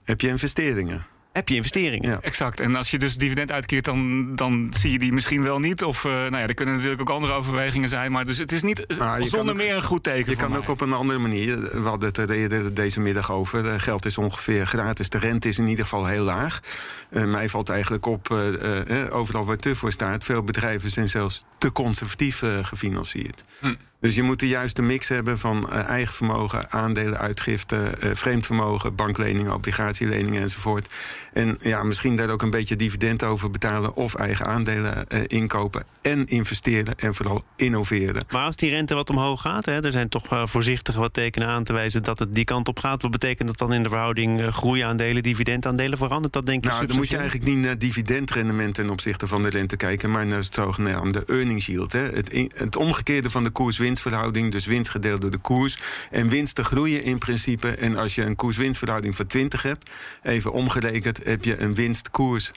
Heb 0.04 0.20
je 0.20 0.28
investeringen? 0.28 1.06
heb 1.36 1.48
je 1.48 1.54
investeringen. 1.54 2.10
Ja. 2.10 2.20
Exact. 2.20 2.60
En 2.60 2.74
als 2.74 2.90
je 2.90 2.98
dus 2.98 3.16
dividend 3.16 3.52
uitkeert, 3.52 3.84
dan, 3.84 4.34
dan 4.36 4.70
zie 4.76 4.92
je 4.92 4.98
die 4.98 5.12
misschien 5.12 5.42
wel 5.42 5.58
niet. 5.58 5.84
Of 5.84 6.04
eh, 6.04 6.10
nou 6.12 6.36
ja, 6.36 6.46
er 6.46 6.54
kunnen 6.54 6.74
natuurlijk 6.74 7.00
ook 7.00 7.10
andere 7.10 7.32
overwegingen 7.32 7.88
zijn. 7.88 8.12
Maar 8.12 8.24
dus 8.24 8.38
het 8.38 8.52
is 8.52 8.62
niet 8.62 8.84
zonder 9.18 9.54
ook- 9.54 9.60
meer 9.60 9.74
een 9.74 9.82
goed 9.82 10.02
teken. 10.02 10.30
Je 10.30 10.36
kan 10.36 10.50
mij. 10.50 10.58
ook 10.58 10.68
op 10.68 10.80
een 10.80 10.92
andere 10.92 11.18
manier. 11.18 11.60
We 11.60 11.88
hadden 11.88 12.08
het 12.08 12.18
er 12.18 12.30
eerder 12.30 12.74
deze 12.74 13.00
middag 13.00 13.32
over. 13.32 13.80
Geld 13.80 14.06
is 14.06 14.18
ongeveer 14.18 14.66
gratis. 14.66 15.08
De 15.08 15.18
rente 15.18 15.48
is 15.48 15.58
in 15.58 15.66
ieder 15.66 15.84
geval 15.84 16.06
heel 16.06 16.24
laag. 16.24 16.60
Eh, 17.08 17.24
mij 17.24 17.48
valt 17.48 17.68
eigenlijk 17.68 18.06
op, 18.06 18.30
eh, 18.30 19.04
overal 19.10 19.44
waar 19.44 19.56
te 19.56 19.76
voor 19.76 19.92
staat... 19.92 20.24
veel 20.24 20.42
bedrijven 20.42 20.90
zijn 20.90 21.08
zelfs 21.08 21.44
te 21.58 21.72
conservatief 21.72 22.42
gefinancierd. 22.62 23.44
Hm. 23.60 23.74
Dus 24.00 24.14
je 24.14 24.22
moet 24.22 24.40
de 24.40 24.48
juiste 24.48 24.82
mix 24.82 25.08
hebben 25.08 25.38
van 25.38 25.70
eh, 25.70 25.88
eigen 25.88 26.14
vermogen, 26.14 26.70
aandelen, 26.72 27.18
uitgiften, 27.18 28.00
eh, 28.00 28.10
vreemd 28.14 28.46
vermogen, 28.46 28.94
bankleningen, 28.94 29.54
obligatieleningen 29.54 30.42
enzovoort. 30.42 30.92
En 31.32 31.58
ja, 31.60 31.82
misschien 31.82 32.16
daar 32.16 32.30
ook 32.30 32.42
een 32.42 32.50
beetje 32.50 32.76
dividend 32.76 33.22
over 33.22 33.50
betalen 33.50 33.94
of 33.94 34.14
eigen 34.14 34.46
aandelen 34.46 35.08
eh, 35.08 35.20
inkopen 35.26 35.84
en 36.02 36.26
investeren 36.26 36.98
en 36.98 37.14
vooral 37.14 37.44
innoveren. 37.56 38.24
Maar 38.32 38.44
als 38.44 38.56
die 38.56 38.70
rente 38.70 38.94
wat 38.94 39.10
omhoog 39.10 39.40
gaat, 39.40 39.64
hè, 39.64 39.84
er 39.84 39.92
zijn 39.92 40.08
toch 40.08 40.50
voorzichtig 40.50 40.96
wat 40.96 41.12
tekenen 41.12 41.48
aan 41.48 41.64
te 41.64 41.72
wijzen 41.72 42.02
dat 42.02 42.18
het 42.18 42.34
die 42.34 42.44
kant 42.44 42.68
op 42.68 42.78
gaat. 42.78 43.02
Wat 43.02 43.10
betekent 43.10 43.48
dat 43.48 43.58
dan 43.58 43.72
in 43.72 43.82
de 43.82 43.88
verhouding 43.88 44.54
groeiaandelen, 44.54 45.22
dividendaandelen? 45.22 45.98
Verandert 45.98 46.32
dat 46.32 46.46
denk 46.46 46.64
je? 46.64 46.70
Nou, 46.70 46.86
dan 46.86 46.96
moet 46.96 47.10
je 47.10 47.16
eigenlijk 47.16 47.48
niet 47.50 47.64
naar 47.64 47.78
dividendrendement 47.78 48.74
ten 48.74 48.90
opzichte 48.90 49.26
van 49.26 49.42
de 49.42 49.48
rente 49.48 49.76
kijken, 49.76 50.10
maar 50.10 50.26
naar 50.26 50.38
het 50.38 50.54
zogenaamde 50.54 51.24
earnings 51.26 51.66
yield. 51.66 51.92
Hè. 51.92 52.00
Het, 52.00 52.48
het 52.54 52.76
omgekeerde 52.76 53.30
van 53.30 53.44
de 53.44 53.50
koers-winstverhouding, 53.86 54.52
dus 54.52 54.66
winst 54.66 54.90
gedeeld 54.90 55.20
door 55.20 55.30
de 55.30 55.38
koers. 55.38 55.78
En 56.10 56.28
winsten 56.28 56.64
groeien 56.64 57.02
in 57.02 57.18
principe. 57.18 57.68
En 57.68 57.96
als 57.96 58.14
je 58.14 58.22
een 58.22 58.36
koers-winstverhouding 58.36 59.16
van 59.16 59.26
20 59.26 59.62
hebt, 59.62 59.90
even 60.22 60.52
omgerekend, 60.52 61.24
heb 61.24 61.44
je 61.44 61.60
een 61.60 61.74
winst-koers. 61.74 62.50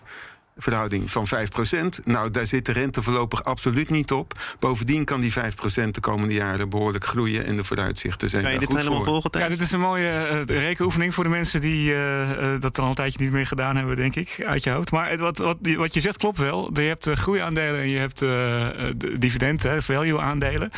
Verhouding 0.59 1.11
van 1.11 1.27
5%. 1.27 1.99
Nou, 2.05 2.31
daar 2.31 2.45
zit 2.45 2.65
de 2.65 2.71
rente 2.71 3.03
voorlopig 3.03 3.43
absoluut 3.43 3.89
niet 3.89 4.11
op. 4.11 4.39
Bovendien 4.59 5.05
kan 5.05 5.19
die 5.21 5.31
5% 5.33 5.35
de 5.91 5.99
komende 5.99 6.33
jaren 6.33 6.69
behoorlijk 6.69 7.05
groeien. 7.05 7.45
En 7.45 7.55
de 7.55 7.63
vooruitzichten 7.63 8.29
zijn 8.29 8.41
Kan 8.43 8.51
je 8.51 8.57
daar 8.57 8.67
dit 8.67 8.75
goed 8.77 8.85
helemaal 8.85 9.05
voor. 9.05 9.21
volgen? 9.21 9.39
Ja, 9.39 9.47
dit 9.55 9.61
is 9.61 9.71
een 9.71 9.79
mooie 9.79 10.09
eh, 10.09 10.41
rekenoefening 10.61 11.13
voor 11.13 11.23
de 11.23 11.29
mensen 11.29 11.61
die 11.61 11.93
eh, 11.93 12.53
eh, 12.53 12.61
dat 12.61 12.79
al 12.79 12.87
een 12.87 12.93
tijdje 12.93 13.19
niet 13.23 13.31
meer 13.31 13.45
gedaan 13.47 13.75
hebben, 13.75 13.95
denk 13.95 14.15
ik, 14.15 14.43
uit 14.45 14.63
je 14.63 14.69
hoofd. 14.69 14.91
Maar 14.91 15.09
het- 15.09 15.19
wat, 15.19 15.37
wat, 15.37 15.57
wat 15.77 15.93
je 15.93 15.99
zegt 15.99 16.17
klopt 16.17 16.37
wel. 16.37 16.69
Je 16.73 16.81
hebt 16.81 17.09
groeiaandelen 17.09 17.79
en 17.79 17.89
je 17.89 17.97
hebt 17.97 18.19
de 18.19 19.15
dividenden, 19.19 19.83
value-aandelen. 19.83 20.69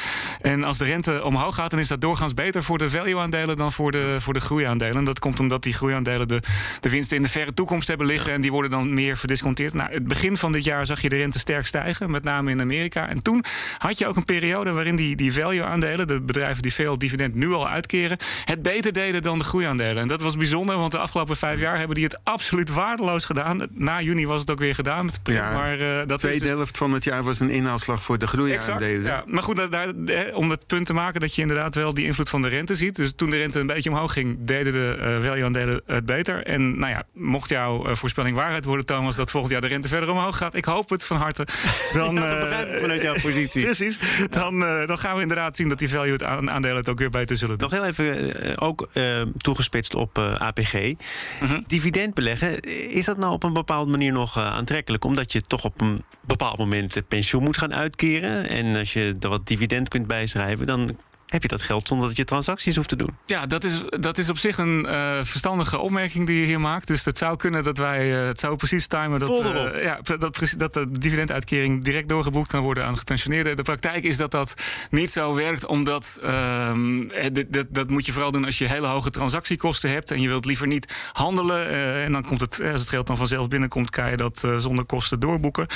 En 0.41 0.63
als 0.63 0.77
de 0.77 0.85
rente 0.85 1.23
omhoog 1.23 1.55
gaat, 1.55 1.69
dan 1.71 1.79
is 1.79 1.87
dat 1.87 2.01
doorgaans 2.01 2.33
beter 2.33 2.63
voor 2.63 2.77
de 2.77 2.89
value-aandelen 2.89 3.55
dan 3.55 3.71
voor 3.71 3.91
de, 3.91 4.15
voor 4.19 4.33
de 4.33 4.39
groeiaandelen. 4.39 5.03
Dat 5.03 5.19
komt 5.19 5.39
omdat 5.39 5.63
die 5.63 5.73
groeiaandelen 5.73 6.27
de, 6.27 6.39
de 6.79 6.89
winsten 6.89 7.17
in 7.17 7.23
de 7.23 7.29
verre 7.29 7.53
toekomst 7.53 7.87
hebben 7.87 8.07
liggen 8.07 8.33
en 8.33 8.41
die 8.41 8.51
worden 8.51 8.71
dan 8.71 8.93
meer 8.93 9.17
verdisconteerd. 9.17 9.70
Nou, 9.73 9.91
het 9.93 10.07
begin 10.07 10.37
van 10.37 10.51
dit 10.51 10.63
jaar 10.63 10.85
zag 10.85 11.01
je 11.01 11.09
de 11.09 11.15
rente 11.15 11.39
sterk 11.39 11.65
stijgen, 11.65 12.11
met 12.11 12.23
name 12.23 12.51
in 12.51 12.61
Amerika. 12.61 13.07
En 13.09 13.21
toen 13.21 13.43
had 13.77 13.97
je 13.97 14.07
ook 14.07 14.15
een 14.15 14.25
periode 14.25 14.71
waarin 14.71 14.95
die, 14.95 15.15
die 15.15 15.33
value-aandelen, 15.33 16.07
de 16.07 16.21
bedrijven 16.21 16.61
die 16.61 16.73
veel 16.73 16.97
dividend 16.97 17.35
nu 17.35 17.51
al 17.51 17.67
uitkeren, 17.69 18.17
het 18.45 18.61
beter 18.61 18.93
deden 18.93 19.21
dan 19.21 19.37
de 19.37 19.43
groeiaandelen. 19.43 20.01
En 20.01 20.07
dat 20.07 20.21
was 20.21 20.37
bijzonder, 20.37 20.77
want 20.77 20.91
de 20.91 20.97
afgelopen 20.97 21.35
vijf 21.37 21.59
jaar 21.59 21.77
hebben 21.77 21.95
die 21.95 22.03
het 22.03 22.19
absoluut 22.23 22.69
waardeloos 22.69 23.25
gedaan. 23.25 23.67
Na 23.71 24.01
juni 24.01 24.25
was 24.27 24.39
het 24.41 24.51
ook 24.51 24.59
weer 24.59 24.75
gedaan 24.75 25.05
met 25.05 25.13
de 25.13 25.19
prijs, 25.23 25.39
Ja, 25.39 25.53
maar 25.53 25.79
eh, 25.79 25.97
dat 26.07 26.11
is 26.11 26.17
Tweede 26.21 26.39
dus- 26.39 26.47
helft 26.49 26.77
van 26.77 26.91
het 26.91 27.03
jaar 27.03 27.23
was 27.23 27.39
een 27.39 27.49
inhaalslag 27.49 28.03
voor 28.03 28.17
de 28.17 28.27
groeiaandelen. 28.27 29.03
Ja. 29.03 29.23
Maar 29.25 29.43
goed, 29.43 29.55
daar, 29.55 29.69
daar- 29.69 29.93
eh, 30.05 30.37
om 30.37 30.49
het 30.49 30.67
punt 30.67 30.85
te 30.85 30.93
maken 30.93 31.19
dat 31.19 31.35
je 31.35 31.41
inderdaad 31.41 31.75
wel 31.75 31.93
die 31.93 32.05
invloed 32.05 32.29
van 32.29 32.41
de 32.41 32.47
rente 32.47 32.75
ziet. 32.75 32.95
Dus 32.95 33.13
toen 33.15 33.29
de 33.29 33.37
rente 33.37 33.59
een 33.59 33.67
beetje 33.67 33.89
omhoog 33.89 34.13
ging, 34.13 34.37
deden 34.39 34.73
de 34.73 34.97
eh 35.01 35.27
value-aandelen 35.27 35.81
het 35.85 36.05
beter. 36.05 36.43
En 36.45 36.79
nou 36.79 36.91
ja, 36.91 37.03
mocht 37.13 37.49
jouw 37.49 37.95
voorspelling 37.95 38.35
waarheid 38.35 38.65
worden, 38.65 38.85
Thomas, 38.85 39.15
dat 39.15 39.31
volgend 39.31 39.51
jaar 39.51 39.60
de 39.61 39.67
rente 39.67 39.87
verder 39.87 40.09
omhoog 40.09 40.37
gaat. 40.37 40.55
Ik 40.55 40.65
hoop 40.65 40.89
het 40.89 41.05
van 41.05 41.17
harte. 41.17 41.47
Dan, 41.93 42.15
Ja, 42.21 42.21
dat 42.21 42.33
eh, 42.33 42.39
begrijp 42.39 42.73
ik 42.73 42.79
vanuit 42.79 43.01
jouw 43.01 43.15
positie. 43.21 43.63
Precies. 43.71 43.99
Dan, 44.29 44.65
eh, 44.65 44.87
dan 44.87 44.99
gaan 44.99 45.15
we 45.15 45.21
inderdaad 45.21 45.55
zien 45.55 45.69
dat 45.69 45.79
die 45.79 45.89
value-aandelen 45.89 46.75
het 46.75 46.89
ook 46.89 46.99
weer 46.99 47.09
beter 47.09 47.37
zullen 47.37 47.57
doen. 47.57 47.69
Nog 47.69 47.79
heel 47.79 47.89
even 47.89 48.41
eh, 48.41 48.53
ook 48.55 48.89
eh, 48.93 49.21
toegespitst 49.37 49.95
op 49.95 50.17
eh, 50.17 50.41
APG. 50.41 50.73
Mhm. 50.73 51.61
Dividend 51.67 52.13
beleggen, 52.13 52.59
is 52.89 53.05
dat 53.05 53.17
nou 53.17 53.33
op 53.33 53.43
een 53.43 53.53
bepaalde 53.53 53.91
manier 53.91 54.11
nog 54.11 54.37
eh, 54.37 54.45
aantrekkelijk? 54.45 55.03
Omdat 55.03 55.31
je 55.31 55.41
toch 55.41 55.63
op 55.63 55.81
een 55.81 56.01
bepaald 56.21 56.57
moment 56.57 56.95
eh, 56.95 57.03
pensioen 57.07 57.43
moet 57.43 57.57
gaan 57.57 57.73
uitkeren. 57.73 58.49
En 58.49 58.75
als 58.75 58.93
je 58.93 59.15
er 59.19 59.29
wat 59.29 59.47
dividend 59.47 59.87
kunt 59.87 60.07
bijschrijven, 60.07 60.65
dan 60.65 60.97
heb 61.31 61.41
je 61.41 61.47
dat 61.47 61.61
geld 61.61 61.87
zonder 61.87 62.07
dat 62.07 62.17
je 62.17 62.23
transacties 62.23 62.75
hoeft 62.75 62.89
te 62.89 62.95
doen. 62.95 63.17
Ja, 63.25 63.45
dat 63.45 63.63
is, 63.63 63.83
dat 63.89 64.17
is 64.17 64.29
op 64.29 64.37
zich 64.37 64.57
een 64.57 64.85
eh, 64.85 65.19
verstandige 65.23 65.77
opmerking 65.77 66.27
die 66.27 66.39
je 66.39 66.45
hier 66.45 66.59
maakt. 66.59 66.87
Dus 66.87 67.05
het 67.05 67.17
zou 67.17 67.37
kunnen 67.37 67.63
dat 67.63 67.77
wij, 67.77 68.21
eh, 68.21 68.27
het 68.27 68.39
zou 68.39 68.55
precies 68.55 68.87
timen 68.87 69.19
dat, 69.19 69.29
eh, 69.73 69.83
ja, 69.83 69.99
dat, 70.17 70.39
dat 70.57 70.73
de 70.73 70.91
dividenduitkering 70.99 71.83
direct 71.83 72.09
doorgeboekt 72.09 72.47
kan 72.49 72.61
worden 72.61 72.85
aan 72.85 72.97
gepensioneerden. 72.97 73.55
De 73.55 73.61
praktijk 73.61 74.03
is 74.03 74.17
dat 74.17 74.31
dat 74.31 74.53
niet 74.89 75.11
zo 75.11 75.33
werkt, 75.33 75.65
omdat 75.65 76.19
ehm, 76.23 77.01
eh, 77.01 77.33
dit- 77.33 77.53
dat, 77.53 77.65
dat 77.69 77.89
moet 77.89 78.05
je 78.05 78.11
vooral 78.11 78.31
doen 78.31 78.45
als 78.45 78.57
je 78.57 78.65
hele 78.67 78.87
hoge 78.87 79.09
transactiekosten 79.09 79.89
hebt 79.89 80.11
en 80.11 80.21
je 80.21 80.27
wilt 80.27 80.45
liever 80.45 80.67
niet 80.67 80.93
handelen. 81.11 81.69
en 81.71 82.11
dan 82.11 82.25
komt 82.25 82.41
het, 82.41 82.61
als 82.71 82.81
het 82.81 82.89
geld 82.89 83.07
dan 83.07 83.17
vanzelf 83.17 83.47
binnenkomt, 83.47 83.89
kan 83.89 84.09
je 84.09 84.17
dat 84.17 84.47
zonder 84.57 84.85
kosten 84.85 85.19
doorboeken. 85.19 85.67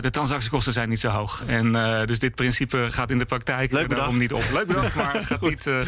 De 0.00 0.10
transactiekosten 0.10 0.72
zijn 0.72 0.88
niet 0.88 1.00
zo 1.00 1.08
hoog. 1.08 1.42
En 1.46 1.72
dus 2.06 2.18
dit 2.18 2.34
principe 2.34 2.86
gaat 2.90 3.10
in 3.10 3.18
de 3.18 3.24
praktijk 3.24 3.70
daarom 3.88 4.18
niet 4.18 4.32
op. 4.32 4.42
Leuk 4.52 4.68
bedacht, 4.80 4.96
maar 4.96 5.14
het 5.14 5.24
gaat 5.26 5.40
niet. 5.40 5.66
eh. 5.66 5.80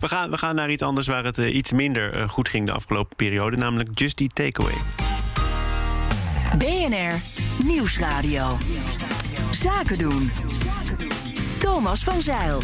We 0.00 0.08
gaan, 0.08 0.30
we 0.30 0.38
gaan 0.38 0.54
naar 0.54 0.70
iets 0.70 0.82
anders 0.82 1.06
waar 1.06 1.24
het 1.24 1.38
eh, 1.38 1.54
iets 1.54 1.72
minder 1.72 2.14
eh, 2.14 2.28
goed 2.28 2.48
ging 2.48 2.66
de 2.66 2.72
afgelopen 2.72 3.16
periode, 3.16 3.56
namelijk 3.56 3.98
Just 3.98 4.20
Eat 4.20 4.34
Takeaway. 4.34 4.74
BNR 6.58 7.14
Nieuwsradio. 7.66 8.58
Zaken 9.50 9.98
doen. 9.98 10.30
Thomas 11.58 12.02
van 12.04 12.20
Zeil. 12.20 12.62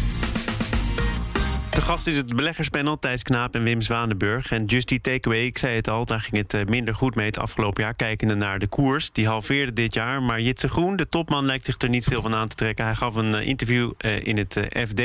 De 1.75 1.81
gast 1.81 2.07
is 2.07 2.15
het 2.17 2.35
beleggerspanel 2.35 2.99
Thijs 2.99 3.23
Knaap 3.23 3.55
en 3.55 3.63
Wim 3.63 3.81
Zwanenburg. 3.81 4.51
En 4.51 4.65
Just 4.65 4.91
Eat 4.91 5.03
Takeaway, 5.03 5.45
ik 5.45 5.57
zei 5.57 5.75
het 5.75 5.87
al, 5.87 6.05
daar 6.05 6.21
ging 6.21 6.35
het 6.37 6.53
eh, 6.53 6.65
minder 6.65 6.95
goed 6.95 7.15
mee 7.15 7.25
het 7.25 7.37
afgelopen 7.37 7.83
jaar. 7.83 7.93
Kijkende 7.95 8.35
naar 8.35 8.59
de 8.59 8.67
koers, 8.67 9.11
die 9.11 9.27
halveerde 9.27 9.73
dit 9.73 9.93
jaar. 9.93 10.21
Maar 10.23 10.41
Jitse 10.41 10.67
Groen, 10.67 10.95
de 10.95 11.07
topman, 11.07 11.45
lijkt 11.45 11.65
zich 11.65 11.75
er 11.77 11.89
niet 11.89 12.03
veel 12.05 12.21
van 12.21 12.35
aan 12.35 12.47
te 12.47 12.55
trekken. 12.55 12.85
Hij 12.85 12.95
gaf 12.95 13.15
een 13.15 13.35
eh, 13.35 13.47
interview 13.47 13.91
eh, 13.97 14.23
in 14.23 14.37
het 14.37 14.59
FD. 14.87 15.01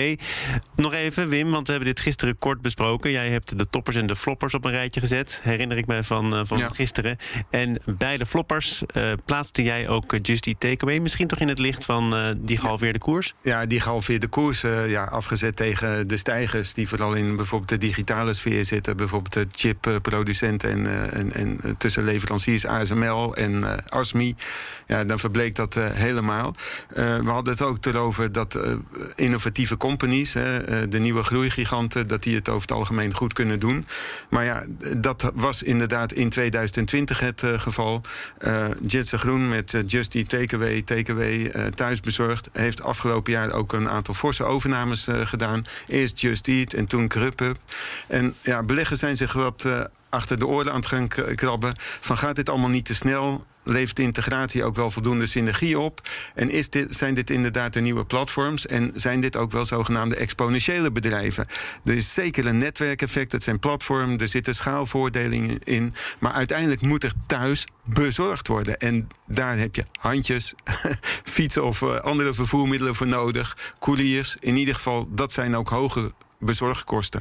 Nog 0.77 0.93
even, 0.95 1.29
Wim, 1.29 1.51
want 1.51 1.67
we 1.67 1.73
hebben 1.73 1.95
dit 1.95 2.01
gisteren 2.01 2.39
kort 2.39 2.61
besproken. 2.61 3.11
Jij 3.11 3.31
hebt 3.31 3.59
de 3.59 3.67
toppers 3.67 3.97
en 3.97 4.07
de 4.07 4.17
floppers 4.17 4.55
op 4.55 4.65
een 4.65 4.71
rijtje 4.71 5.01
gezet. 5.01 5.41
Herinner 5.43 5.79
ik 5.79 5.87
mij 5.87 6.03
van, 6.03 6.47
van 6.47 6.59
Ja. 6.59 6.69
gisteren. 6.69 7.17
En 7.51 7.81
bij 7.99 8.17
de 8.17 8.27
floppers 8.27 8.83
eh, 8.87 9.13
plaatste 9.25 9.63
jij 9.63 9.89
ook 9.89 10.13
eh, 10.13 10.19
Just 10.23 10.47
Eat 10.47 10.61
Takeaway. 10.61 10.99
Misschien 10.99 11.27
toch 11.27 11.39
in 11.39 11.49
het 11.49 11.59
licht 11.59 11.85
van 11.85 12.37
die 12.41 12.59
gehalveerde 12.59 12.99
koers? 12.99 13.35
Ja, 13.43 13.67
die 13.67 13.81
gehalveerde 13.81 14.29
koers, 14.29 14.61
ja, 14.87 15.05
afgezet 15.05 15.57
tegen 15.57 16.09
de 16.09 16.17
stijgers... 16.65 16.75
die 16.75 16.89
vooral 16.89 17.15
in 17.15 17.37
bijvoorbeeld 17.37 17.71
de 17.71 17.87
digitale 17.87 18.35
sfeer 18.35 18.65
zitten. 18.65 18.97
Bijvoorbeeld 18.97 19.33
de 19.33 19.47
chipproducenten 19.51 20.71
en, 20.71 20.87
eh, 20.87 21.19
en, 21.21 21.33
en 21.33 21.59
eh, 21.63 21.71
tussen 21.79 22.05
leveranciers 22.05 22.67
ASML 22.67 23.35
en 23.37 23.65
eh 23.65 23.77
ASMI. 23.89 24.35
Ja, 24.87 25.05
dan 25.05 25.19
verbleek 25.19 25.55
dat 25.55 25.75
helemaal. 25.75 26.55
We 26.95 27.23
hadden 27.25 27.53
het 27.53 27.63
ook 27.63 27.85
erover 27.85 28.33
dat 28.33 28.59
innovatieve 29.17 29.77
companies... 29.77 30.33
de 30.33 30.99
nieuwe 30.99 31.23
groeigiganten, 31.23 32.07
dat 32.07 32.23
die 32.23 32.35
het 32.35 32.49
over 32.49 32.61
het 32.61 32.73
algemeen 32.77 33.15
goed 33.15 33.33
kunnen 33.33 33.61
doen. 33.61 33.87
Maar 34.31 34.45
ja, 34.45 34.65
dat 34.97 35.33
was 35.35 35.63
inderdaad 35.63 36.13
in 36.13 36.29
2020 36.29 37.21
het 37.21 37.43
geval. 37.57 38.01
Jetse 38.87 39.19
Groen 39.19 39.49
met 39.49 39.83
Just 39.87 40.15
Eat 40.15 40.29
Takeaway, 40.29 40.83
Takeaway 40.83 41.53
thuisbezorgd... 41.75 42.49
heeft 42.53 42.83
afgelopen 42.83 43.33
jaar 43.33 43.53
ook 43.53 43.73
een 43.73 43.89
aantal 43.89 44.15
forse 44.15 44.45
overnames 44.45 45.07
gedaan. 45.25 45.65
Eerst 45.87 46.21
Just 46.21 46.49
En 46.59 46.87
toen 46.87 47.11
Grubhub. 47.11 47.57
En 48.09 48.35
ja, 48.41 48.63
beleggers 48.63 49.01
zijn 49.01 49.17
zich 49.17 49.33
wat... 49.33 49.65
eh, 49.65 49.81
achter 50.09 50.39
de 50.39 50.47
oren 50.47 50.73
aan 50.73 50.79
het 50.79 50.87
gaan 50.87 51.09
krabben. 51.35 51.73
Van 52.01 52.17
gaat 52.17 52.37
dit 52.37 52.49
allemaal 52.49 52.69
niet 52.69 52.85
te 52.85 52.95
snel? 52.95 53.47
levert 53.63 53.99
integratie 53.99 54.65
ook 54.65 54.77
wel 54.77 54.91
voldoende 54.91 55.27
synergie 55.27 55.79
op? 55.79 56.09
En 56.35 56.51
is 56.51 56.71
dit, 56.71 56.97
zijn 56.97 57.15
dit 57.15 57.31
inderdaad 57.31 57.73
de 57.73 57.81
nieuwe 57.81 58.05
platforms? 58.05 58.67
En 58.67 58.93
zijn 58.95 59.21
dit 59.21 59.37
ook 59.37 59.53
wel 59.53 59.65
zogenaamde 59.65 60.17
exponentiële 60.17 60.93
bedrijven? 60.93 61.47
Er 61.85 61.95
is 61.95 62.15
zeker 62.15 62.47
een 62.47 62.59
netwerkeffect, 62.59 63.33
het 63.33 63.43
zijn 63.43 63.59
platformen, 63.59 64.19
er 64.19 64.29
zitten 64.29 64.55
schaalvoordelingen 64.55 65.59
in. 65.59 65.93
Maar 66.19 66.33
uiteindelijk 66.33 66.81
moet 66.81 67.05
er 67.05 67.13
thuis 67.27 67.67
bezorgd 67.85 68.49
worden. 68.49 68.79
En 68.79 69.09
daar 69.27 69.59
heb 69.59 69.75
je 69.75 69.85
handjes, 70.01 70.55
fietsen 71.37 71.65
of 71.65 71.81
uh, 71.81 71.97
andere 71.97 72.35
vervoermiddelen 72.35 72.95
voor 72.95 73.07
nodig. 73.07 73.75
Couriers. 73.79 74.37
In 74.41 74.57
ieder 74.57 74.75
geval, 74.75 75.09
dat 75.11 75.33
zijn 75.33 75.57
ook 75.57 75.69
hoge 75.69 76.13
bezorgkosten. 76.41 77.21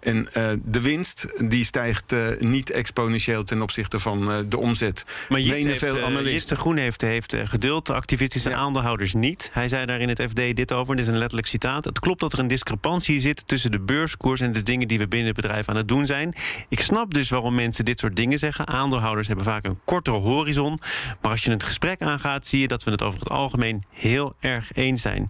En 0.00 0.28
uh, 0.36 0.50
de 0.64 0.80
winst 0.80 1.26
die 1.38 1.64
stijgt 1.64 2.12
uh, 2.12 2.28
niet 2.38 2.70
exponentieel 2.70 3.44
ten 3.44 3.62
opzichte 3.62 3.98
van 3.98 4.30
uh, 4.30 4.38
de 4.46 4.58
omzet. 4.58 5.04
Maar 5.28 5.40
heeft, 5.40 5.78
veel 5.78 5.96
Groen 6.56 6.76
heeft, 6.76 7.00
heeft 7.00 7.36
geduld, 7.44 7.86
de 7.86 7.94
activistische 7.94 8.50
ja. 8.50 8.56
aandeelhouders 8.56 9.14
niet. 9.14 9.50
Hij 9.52 9.68
zei 9.68 9.86
daar 9.86 10.00
in 10.00 10.08
het 10.08 10.22
FD 10.22 10.36
dit 10.56 10.72
over, 10.72 10.96
dit 10.96 11.04
is 11.04 11.10
een 11.10 11.18
letterlijk 11.18 11.48
citaat. 11.48 11.84
Het 11.84 11.98
klopt 11.98 12.20
dat 12.20 12.32
er 12.32 12.38
een 12.38 12.46
discrepantie 12.46 13.20
zit 13.20 13.48
tussen 13.48 13.70
de 13.70 13.80
beurskoers 13.80 14.40
en 14.40 14.52
de 14.52 14.62
dingen 14.62 14.88
die 14.88 14.98
we 14.98 15.08
binnen 15.08 15.28
het 15.28 15.36
bedrijf 15.36 15.68
aan 15.68 15.76
het 15.76 15.88
doen 15.88 16.06
zijn. 16.06 16.34
Ik 16.68 16.80
snap 16.80 17.14
dus 17.14 17.30
waarom 17.30 17.54
mensen 17.54 17.84
dit 17.84 17.98
soort 17.98 18.16
dingen 18.16 18.38
zeggen. 18.38 18.66
Aandeelhouders 18.66 19.26
hebben 19.26 19.44
vaak 19.44 19.64
een 19.64 19.78
kortere 19.84 20.16
horizon. 20.16 20.78
Maar 21.20 21.30
als 21.30 21.44
je 21.44 21.50
het 21.50 21.62
gesprek 21.62 22.02
aangaat, 22.02 22.46
zie 22.46 22.60
je 22.60 22.68
dat 22.68 22.84
we 22.84 22.90
het 22.90 23.02
over 23.02 23.18
het 23.18 23.28
algemeen 23.28 23.84
heel 23.90 24.34
erg 24.40 24.72
eens 24.72 25.02
zijn. 25.02 25.26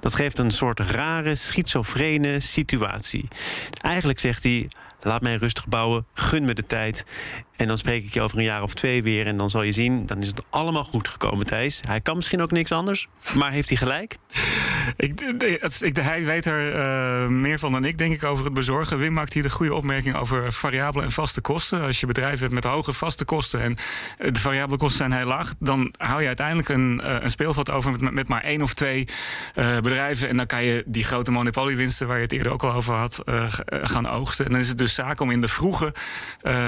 Dat 0.00 0.14
geeft 0.14 0.38
een 0.38 0.50
soort 0.50 0.80
rare, 0.80 1.34
schizofrene 1.34 2.40
situatie 2.40 2.79
Eigenlijk 3.82 4.18
zegt 4.18 4.42
hij. 4.42 4.70
Laat 5.02 5.22
mij 5.22 5.36
rustig 5.36 5.68
bouwen, 5.68 6.06
gun 6.14 6.44
me 6.44 6.54
de 6.54 6.66
tijd. 6.66 7.04
En 7.60 7.66
dan 7.66 7.78
spreek 7.78 8.04
ik 8.04 8.14
je 8.14 8.20
over 8.20 8.38
een 8.38 8.44
jaar 8.44 8.62
of 8.62 8.74
twee 8.74 9.02
weer. 9.02 9.26
En 9.26 9.36
dan 9.36 9.50
zal 9.50 9.62
je 9.62 9.72
zien, 9.72 10.06
dan 10.06 10.20
is 10.20 10.28
het 10.28 10.42
allemaal 10.50 10.84
goed 10.84 11.08
gekomen, 11.08 11.46
Thijs. 11.46 11.80
Hij 11.86 12.00
kan 12.00 12.16
misschien 12.16 12.42
ook 12.42 12.50
niks 12.50 12.72
anders, 12.72 13.08
maar 13.34 13.50
heeft 13.50 13.68
hij 13.68 13.78
gelijk? 13.78 14.16
Ik, 14.96 15.20
ik, 15.80 15.96
hij 15.96 16.24
weet 16.24 16.46
er 16.46 16.76
uh, 16.76 17.28
meer 17.28 17.58
van 17.58 17.72
dan 17.72 17.84
ik, 17.84 17.98
denk 17.98 18.12
ik, 18.12 18.24
over 18.24 18.44
het 18.44 18.54
bezorgen. 18.54 18.98
Wim 18.98 19.12
maakt 19.12 19.32
hier 19.32 19.42
de 19.42 19.50
goede 19.50 19.74
opmerking 19.74 20.16
over 20.16 20.52
variabele 20.52 21.04
en 21.04 21.10
vaste 21.10 21.40
kosten. 21.40 21.82
Als 21.82 22.00
je 22.00 22.06
bedrijf 22.06 22.40
hebt 22.40 22.52
met 22.52 22.64
hoge 22.64 22.92
vaste 22.92 23.24
kosten 23.24 23.60
en 23.60 23.76
de 24.32 24.40
variabele 24.40 24.78
kosten 24.78 24.98
zijn 24.98 25.12
heel 25.12 25.26
laag, 25.26 25.54
dan 25.58 25.94
hou 25.96 26.20
je 26.20 26.26
uiteindelijk 26.26 26.68
een, 26.68 27.00
uh, 27.04 27.16
een 27.20 27.30
speelveld 27.30 27.70
over 27.70 28.12
met, 28.14 28.28
maar 28.28 28.42
één 28.42 28.62
of 28.62 28.74
twee 28.74 29.08
bedrijven. 29.54 30.28
En 30.28 30.36
dan 30.36 30.46
kan 30.46 30.64
je 30.64 30.84
die 30.86 31.04
grote 31.04 31.30
monopoliewinsten, 31.30 32.06
waar 32.06 32.16
je 32.16 32.22
het 32.22 32.32
eerder 32.32 32.52
ook 32.52 32.62
al 32.62 32.72
over 32.72 32.94
had, 32.94 33.22
gaan 33.66 34.08
oogsten. 34.08 34.44
En 34.44 34.52
dan 34.52 34.60
is 34.60 34.68
het 34.68 34.78
dus 34.78 34.94
zaak 34.94 35.20
om 35.20 35.30
in 35.30 35.40
de 35.40 35.48
vroege 35.48 35.94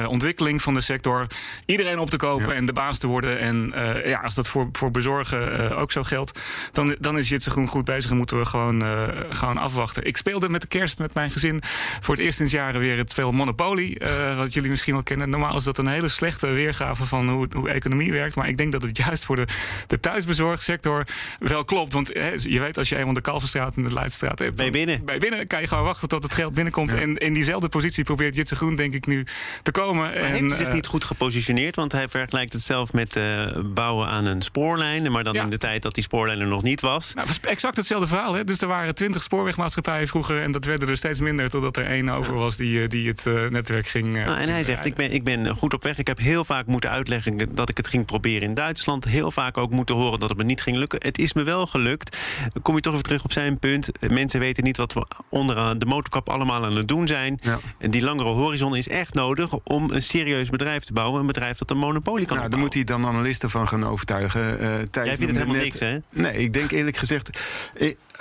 ontwikkeling 0.06 0.62
van 0.62 0.74
de 0.74 0.80
sector 0.82 1.26
iedereen 1.66 1.98
op 1.98 2.10
te 2.10 2.16
kopen 2.16 2.48
ja. 2.48 2.54
en 2.54 2.66
de 2.66 2.72
baas 2.72 2.98
te 2.98 3.06
worden. 3.06 3.38
En 3.38 3.72
ja, 4.04 4.20
als 4.20 4.34
dat 4.34 4.48
voor, 4.48 4.68
voor 4.72 4.90
bezorgen 4.90 5.76
ook 5.76 5.92
zo 5.92 6.02
geldt, 6.02 6.40
dan, 6.72 6.96
dan 7.00 7.18
is 7.18 7.28
Jitse 7.28 7.50
Groen 7.50 7.68
goed 7.68 7.84
bezig 7.84 8.10
en 8.10 8.16
moeten 8.16 8.38
we 8.38 8.44
gewoon, 8.44 8.82
uh, 8.82 9.08
gewoon 9.30 9.58
afwachten. 9.58 10.04
Ik 10.04 10.16
speelde 10.16 10.48
met 10.48 10.60
de 10.60 10.66
kerst 10.66 10.98
met 10.98 11.14
mijn 11.14 11.30
gezin 11.30 11.62
voor 12.00 12.14
het 12.14 12.24
eerst 12.24 12.36
sinds 12.36 12.52
jaren 12.52 12.80
weer 12.80 12.96
het 12.96 13.10
spel 13.10 13.32
Monopoly. 13.32 13.96
Uh, 14.02 14.36
wat 14.36 14.52
jullie 14.52 14.70
misschien 14.70 14.92
wel 14.92 15.02
kennen. 15.02 15.30
Normaal 15.30 15.56
is 15.56 15.64
dat 15.64 15.78
een 15.78 15.86
hele 15.86 16.08
slechte 16.08 16.46
weergave 16.46 17.06
van 17.06 17.30
hoe, 17.30 17.48
hoe 17.54 17.68
economie 17.68 18.12
werkt. 18.12 18.36
Maar 18.36 18.48
ik 18.48 18.56
denk 18.56 18.72
dat 18.72 18.82
het 18.82 18.96
juist 18.96 19.24
voor 19.24 19.36
de, 19.36 19.46
de 19.86 20.00
thuisbezorgsector 20.00 21.06
wel 21.38 21.64
klopt. 21.64 21.92
Want 21.92 22.08
hè, 22.12 22.30
je 22.36 22.60
weet, 22.60 22.78
als 22.78 22.88
je 22.88 22.96
eenmaal 22.96 23.14
de 23.14 23.20
Kalverstraat 23.20 23.76
en 23.76 23.82
de 23.82 23.92
Leidstraat 23.92 24.38
hebt. 24.38 24.56
Bij 24.56 24.70
binnen. 24.70 25.04
Bij 25.04 25.18
binnen 25.18 25.46
kan 25.46 25.60
je 25.60 25.66
gewoon 25.66 25.84
wachten 25.84 26.08
tot 26.08 26.22
het 26.22 26.34
geld 26.34 26.54
binnenkomt. 26.54 26.90
Ja. 26.90 26.96
En 26.96 27.16
in 27.16 27.34
diezelfde 27.34 27.68
positie 27.68 28.04
probeert 28.04 28.36
Jitse 28.36 28.56
Groen, 28.56 28.76
denk 28.76 28.94
ik, 28.94 29.06
nu 29.06 29.26
te 29.62 29.70
komen. 29.70 30.02
Maar 30.02 30.12
en, 30.12 30.32
heeft 30.32 30.48
hij 30.48 30.56
zich 30.56 30.71
niet 30.72 30.86
goed 30.86 31.04
gepositioneerd? 31.04 31.76
Want 31.76 31.92
hij 31.92 32.08
vergelijkt 32.08 32.52
het 32.52 32.62
zelf 32.62 32.92
met 32.92 33.20
bouwen 33.64 34.08
aan 34.08 34.24
een 34.26 34.42
spoorlijn. 34.42 35.12
Maar 35.12 35.24
dan 35.24 35.32
ja. 35.32 35.42
in 35.42 35.50
de 35.50 35.58
tijd 35.58 35.82
dat 35.82 35.94
die 35.94 36.02
spoorlijn 36.02 36.40
er 36.40 36.46
nog 36.46 36.62
niet 36.62 36.80
was. 36.80 37.14
Nou, 37.14 37.28
exact 37.42 37.76
hetzelfde 37.76 38.06
verhaal. 38.06 38.34
Hè? 38.34 38.44
Dus 38.44 38.60
er 38.60 38.68
waren 38.68 38.94
twintig 38.94 39.22
spoorwegmaatschappijen 39.22 40.08
vroeger. 40.08 40.42
En 40.42 40.52
dat 40.52 40.64
werden 40.64 40.88
er 40.88 40.96
steeds 40.96 41.20
minder. 41.20 41.50
Totdat 41.50 41.76
er 41.76 41.86
één 41.86 42.08
over 42.08 42.34
was 42.34 42.56
die, 42.56 42.88
die 42.88 43.08
het 43.08 43.26
uh, 43.26 43.48
netwerk 43.48 43.86
ging. 43.86 44.16
Uh, 44.16 44.24
nou, 44.24 44.38
en 44.38 44.48
hij 44.48 44.64
zegt: 44.64 44.84
ik 44.84 44.94
ben, 44.94 45.12
ik 45.12 45.24
ben 45.24 45.56
goed 45.56 45.74
op 45.74 45.82
weg. 45.82 45.98
Ik 45.98 46.06
heb 46.06 46.18
heel 46.18 46.44
vaak 46.44 46.66
moeten 46.66 46.90
uitleggen 46.90 47.54
dat 47.54 47.68
ik 47.68 47.76
het 47.76 47.88
ging 47.88 48.06
proberen 48.06 48.48
in 48.48 48.54
Duitsland. 48.54 49.04
Heel 49.04 49.30
vaak 49.30 49.56
ook 49.56 49.70
moeten 49.70 49.94
horen 49.94 50.18
dat 50.18 50.28
het 50.28 50.38
me 50.38 50.44
niet 50.44 50.62
ging 50.62 50.76
lukken. 50.76 50.98
Het 51.02 51.18
is 51.18 51.32
me 51.32 51.42
wel 51.42 51.66
gelukt. 51.66 52.16
Kom 52.62 52.74
je 52.74 52.80
toch 52.80 52.92
even 52.92 53.04
terug 53.04 53.24
op 53.24 53.32
zijn 53.32 53.58
punt. 53.58 53.90
Mensen 54.00 54.40
weten 54.40 54.64
niet 54.64 54.76
wat 54.76 54.92
we 54.92 55.06
onder 55.28 55.78
de 55.78 55.86
motorkap 55.86 56.28
allemaal 56.28 56.64
aan 56.64 56.76
het 56.76 56.88
doen 56.88 57.06
zijn. 57.06 57.38
Ja. 57.40 57.58
En 57.78 57.90
die 57.90 58.02
langere 58.02 58.28
horizon 58.28 58.76
is 58.76 58.88
echt 58.88 59.14
nodig 59.14 59.52
om 59.64 59.90
een 59.90 60.02
serieus 60.02 60.50
bedrijf 60.50 60.60
te 60.64 60.92
bouwen. 60.92 61.20
Een 61.20 61.26
bedrijf 61.26 61.58
dat 61.58 61.70
een 61.70 61.76
monopolie 61.76 62.26
kan 62.26 62.36
nou, 62.36 62.48
Daar 62.48 62.58
moet 62.58 62.74
hij 62.74 62.84
dan 62.84 63.06
analisten 63.06 63.50
van 63.50 63.68
gaan 63.68 63.84
overtuigen. 63.84 64.40
Uh, 64.40 64.58
Jij 64.58 65.16
vindt 65.16 65.20
het 65.20 65.20
helemaal 65.20 65.54
net, 65.54 65.62
niks, 65.62 65.78
hè? 65.80 65.98
Nee, 66.10 66.32
ik 66.32 66.52
denk 66.52 66.70
eerlijk 66.70 66.96
gezegd 66.96 67.30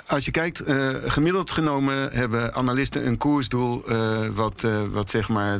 als 0.06 0.24
je 0.24 0.30
kijkt, 0.30 0.68
uh, 0.68 0.88
gemiddeld 1.04 1.50
genomen 1.50 2.12
hebben 2.12 2.54
analisten 2.54 3.06
een 3.06 3.16
koersdoel 3.16 3.82
uh, 3.92 4.26
wat, 4.34 4.62
uh, 4.62 4.82
wat 4.90 5.10
zeg 5.10 5.28
maar 5.28 5.58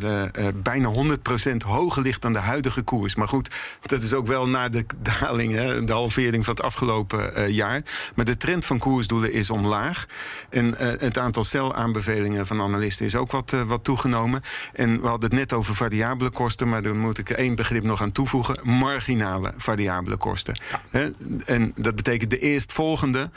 bijna 0.55 0.93
100% 0.93 1.57
hoger 1.67 2.03
ligt 2.03 2.23
dan 2.23 2.33
de 2.33 2.39
huidige 2.39 2.83
koers. 2.83 3.15
Maar 3.15 3.29
goed, 3.29 3.51
dat 3.81 4.03
is 4.03 4.13
ook 4.13 4.27
wel 4.27 4.49
na 4.49 4.69
de 4.69 4.85
daling, 5.21 5.53
hè, 5.53 5.85
de 5.85 5.93
halvering 5.93 6.45
van 6.45 6.55
het 6.55 6.63
afgelopen 6.63 7.53
jaar. 7.53 7.83
Maar 8.15 8.25
de 8.25 8.37
trend 8.37 8.65
van 8.65 8.79
koersdoelen 8.79 9.33
is 9.33 9.51
omlaag. 9.51 10.07
En 10.51 10.75
het 10.79 11.19
aantal 11.19 11.45
cel-aanbevelingen 11.45 12.47
van 12.47 12.61
analisten 12.61 13.07
is 13.07 13.17
ook 13.17 13.31
wat, 13.31 13.57
wat 13.67 13.85
toegenomen. 13.85 14.41
En 14.73 15.01
we 15.01 15.07
hadden 15.07 15.31
het 15.31 15.39
net 15.39 15.53
over 15.53 15.75
variabele 15.75 16.31
kosten, 16.31 16.69
maar 16.69 16.83
daar 16.83 16.97
moet 16.97 17.19
ik 17.19 17.31
één 17.31 17.55
begrip 17.55 17.85
nog 17.85 18.03
aan 18.03 18.13
toevoegen: 18.13 18.59
marginale 18.63 19.53
variabele 19.57 20.17
kosten. 20.17 20.61
Ja. 20.91 21.11
En 21.47 21.73
dat 21.75 21.97
betekent 21.97 22.31
de 22.31 22.39
eerstvolgende 22.39 23.31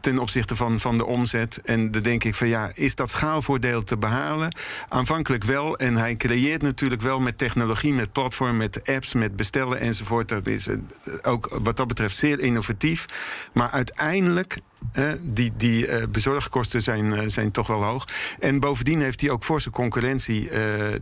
ten 0.00 0.18
opzichte 0.18 0.29
van, 0.46 0.80
van 0.80 0.98
de 0.98 1.06
omzet. 1.06 1.60
En 1.64 1.90
dan 1.90 2.02
denk 2.02 2.24
ik 2.24 2.34
van 2.34 2.48
ja, 2.48 2.70
is 2.74 2.94
dat 2.94 3.10
schaalvoordeel 3.10 3.82
te 3.82 3.98
behalen? 3.98 4.56
Aanvankelijk 4.88 5.44
wel. 5.44 5.76
En 5.76 5.96
hij 5.96 6.16
creëert 6.16 6.62
natuurlijk 6.62 7.02
wel 7.02 7.20
met 7.20 7.38
technologie, 7.38 7.92
met 7.92 8.12
platform, 8.12 8.56
met 8.56 8.88
apps, 8.88 9.14
met 9.14 9.36
bestellen 9.36 9.80
enzovoort. 9.80 10.28
Dat 10.28 10.46
is 10.46 10.68
ook 11.22 11.58
wat 11.62 11.76
dat 11.76 11.86
betreft 11.86 12.16
zeer 12.16 12.40
innovatief. 12.40 13.06
Maar 13.52 13.70
uiteindelijk 13.70 14.60
die 15.20 15.52
die 15.56 15.86
uh, 15.86 16.02
bezorgkosten 16.10 16.82
zijn, 16.82 17.06
uh, 17.06 17.20
zijn 17.26 17.50
toch 17.50 17.66
wel 17.66 17.84
hoog. 17.84 18.04
En 18.38 18.60
bovendien 18.60 19.00
heeft 19.00 19.20
hij 19.20 19.30
ook 19.30 19.44
forse 19.44 19.70
concurrentie, 19.70 20.50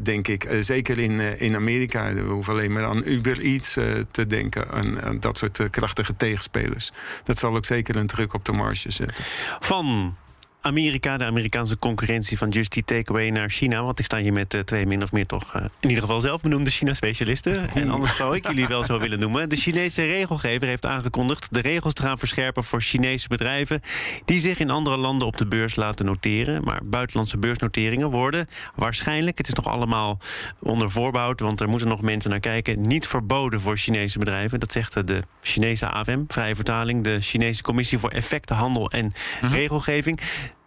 denk 0.01 0.29
ik. 0.29 0.49
zeker 0.61 0.99
in, 0.99 1.21
in 1.38 1.55
Amerika. 1.55 2.14
We 2.14 2.21
hoeven 2.21 2.53
alleen 2.53 2.73
maar 2.73 2.85
aan 2.85 3.03
Uber 3.05 3.41
Eats 3.41 3.73
te 4.11 4.27
denken. 4.27 4.71
Aan 4.71 5.21
dat 5.21 5.38
soort 5.38 5.71
krachtige 5.71 6.17
tegenspelers. 6.17 6.93
Dat 7.25 7.38
zal 7.38 7.57
ook 7.57 7.64
zeker 7.64 7.97
een 7.97 8.07
druk 8.07 8.33
op 8.33 8.45
de 8.45 8.53
marge 8.53 8.91
zetten. 8.91 9.25
Van 9.61 10.17
Amerika, 10.61 11.16
de 11.16 11.25
Amerikaanse 11.25 11.79
concurrentie 11.79 12.38
van 12.38 12.49
Just 12.49 12.77
Eat 12.77 12.87
Takeaway 12.87 13.31
naar 13.31 13.51
China. 13.51 13.83
Want 13.83 13.99
ik 13.99 14.05
sta 14.05 14.18
hier 14.18 14.33
met 14.33 14.55
uh, 14.55 14.61
twee 14.61 14.87
min 14.87 15.03
of 15.03 15.12
meer 15.12 15.27
toch 15.27 15.55
uh, 15.57 15.62
in 15.62 15.88
ieder 15.88 16.03
geval 16.03 16.21
zelfbenoemde 16.21 16.71
China-specialisten. 16.71 17.57
En 17.75 17.90
anders 17.90 18.16
zou 18.16 18.37
ik 18.37 18.47
jullie 18.47 18.66
wel 18.66 18.85
zo 18.85 18.99
willen 18.99 19.18
noemen. 19.18 19.49
De 19.49 19.57
Chinese 19.57 20.05
regelgever 20.05 20.68
heeft 20.68 20.87
aangekondigd 20.87 21.55
de 21.55 21.61
regels 21.61 21.92
te 21.92 22.03
gaan 22.03 22.18
verscherpen 22.18 22.64
voor 22.64 22.81
Chinese 22.81 23.29
bedrijven 23.29 23.81
die 24.25 24.40
zich 24.40 24.59
in 24.59 24.71
andere 24.71 24.97
landen 24.97 25.27
op 25.27 25.37
de 25.37 25.47
beurs 25.47 25.77
laten 25.77 26.05
noteren. 26.05 26.64
Maar 26.64 26.81
buitenlandse 26.85 27.38
beursnoteringen 27.38 28.11
worden 28.11 28.47
waarschijnlijk, 28.75 29.38
het 29.38 29.49
is 29.49 29.55
nog 29.55 29.66
allemaal 29.66 30.18
onder 30.59 30.90
voorbouw, 30.90 31.35
want 31.35 31.61
er 31.61 31.68
moeten 31.68 31.88
nog 31.88 32.01
mensen 32.01 32.31
naar 32.31 32.40
kijken, 32.40 32.87
niet 32.87 33.07
verboden 33.07 33.61
voor 33.61 33.77
Chinese 33.77 34.18
bedrijven. 34.18 34.61
Dat 34.61 34.73
zegt 34.73 35.07
de 35.07 35.23
Chinese 35.40 35.87
AFM, 35.87 36.23
vrije 36.29 36.55
vertaling, 36.55 37.05
de 37.05 37.21
Chinese 37.21 37.62
Commissie 37.62 37.99
voor 37.99 38.11
Effectenhandel 38.11 38.90
en 38.90 39.12
uh-huh. 39.42 39.53
Regelgeving. 39.53 40.21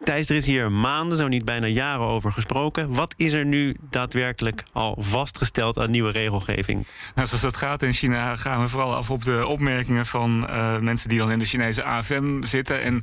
Thijs, 0.04 0.30
er 0.30 0.36
is 0.36 0.46
hier 0.46 0.72
maanden, 0.72 1.18
zo 1.18 1.28
niet 1.28 1.46
bijna 1.46 1.68
jaren 1.68 2.06
over 2.06 2.32
gesproken. 2.32 2.94
Wat 2.94 3.14
is 3.18 3.34
er 3.34 3.46
nu 3.46 3.76
daadwerkelijk 3.90 4.64
al 4.72 4.96
vastgesteld 5.00 5.78
aan 5.78 5.92
nieuwe 5.92 6.12
regelgeving? 6.12 6.88
Nou, 7.16 7.28
zoals 7.28 7.44
dat 7.44 7.58
gaat 7.58 7.82
in 7.82 7.94
China 7.94 8.36
gaan 8.36 8.62
we 8.62 8.68
vooral 8.68 8.96
af 8.96 9.10
op 9.10 9.24
de 9.24 9.48
opmerkingen 9.48 10.06
van 10.06 10.48
uh, 10.50 10.78
mensen 10.78 11.10
die 11.10 11.18
dan 11.18 11.32
in 11.32 11.40
de 11.40 11.46
Chinese 11.46 11.84
AFM 11.84 12.44
zitten. 12.44 12.82
En 12.82 13.02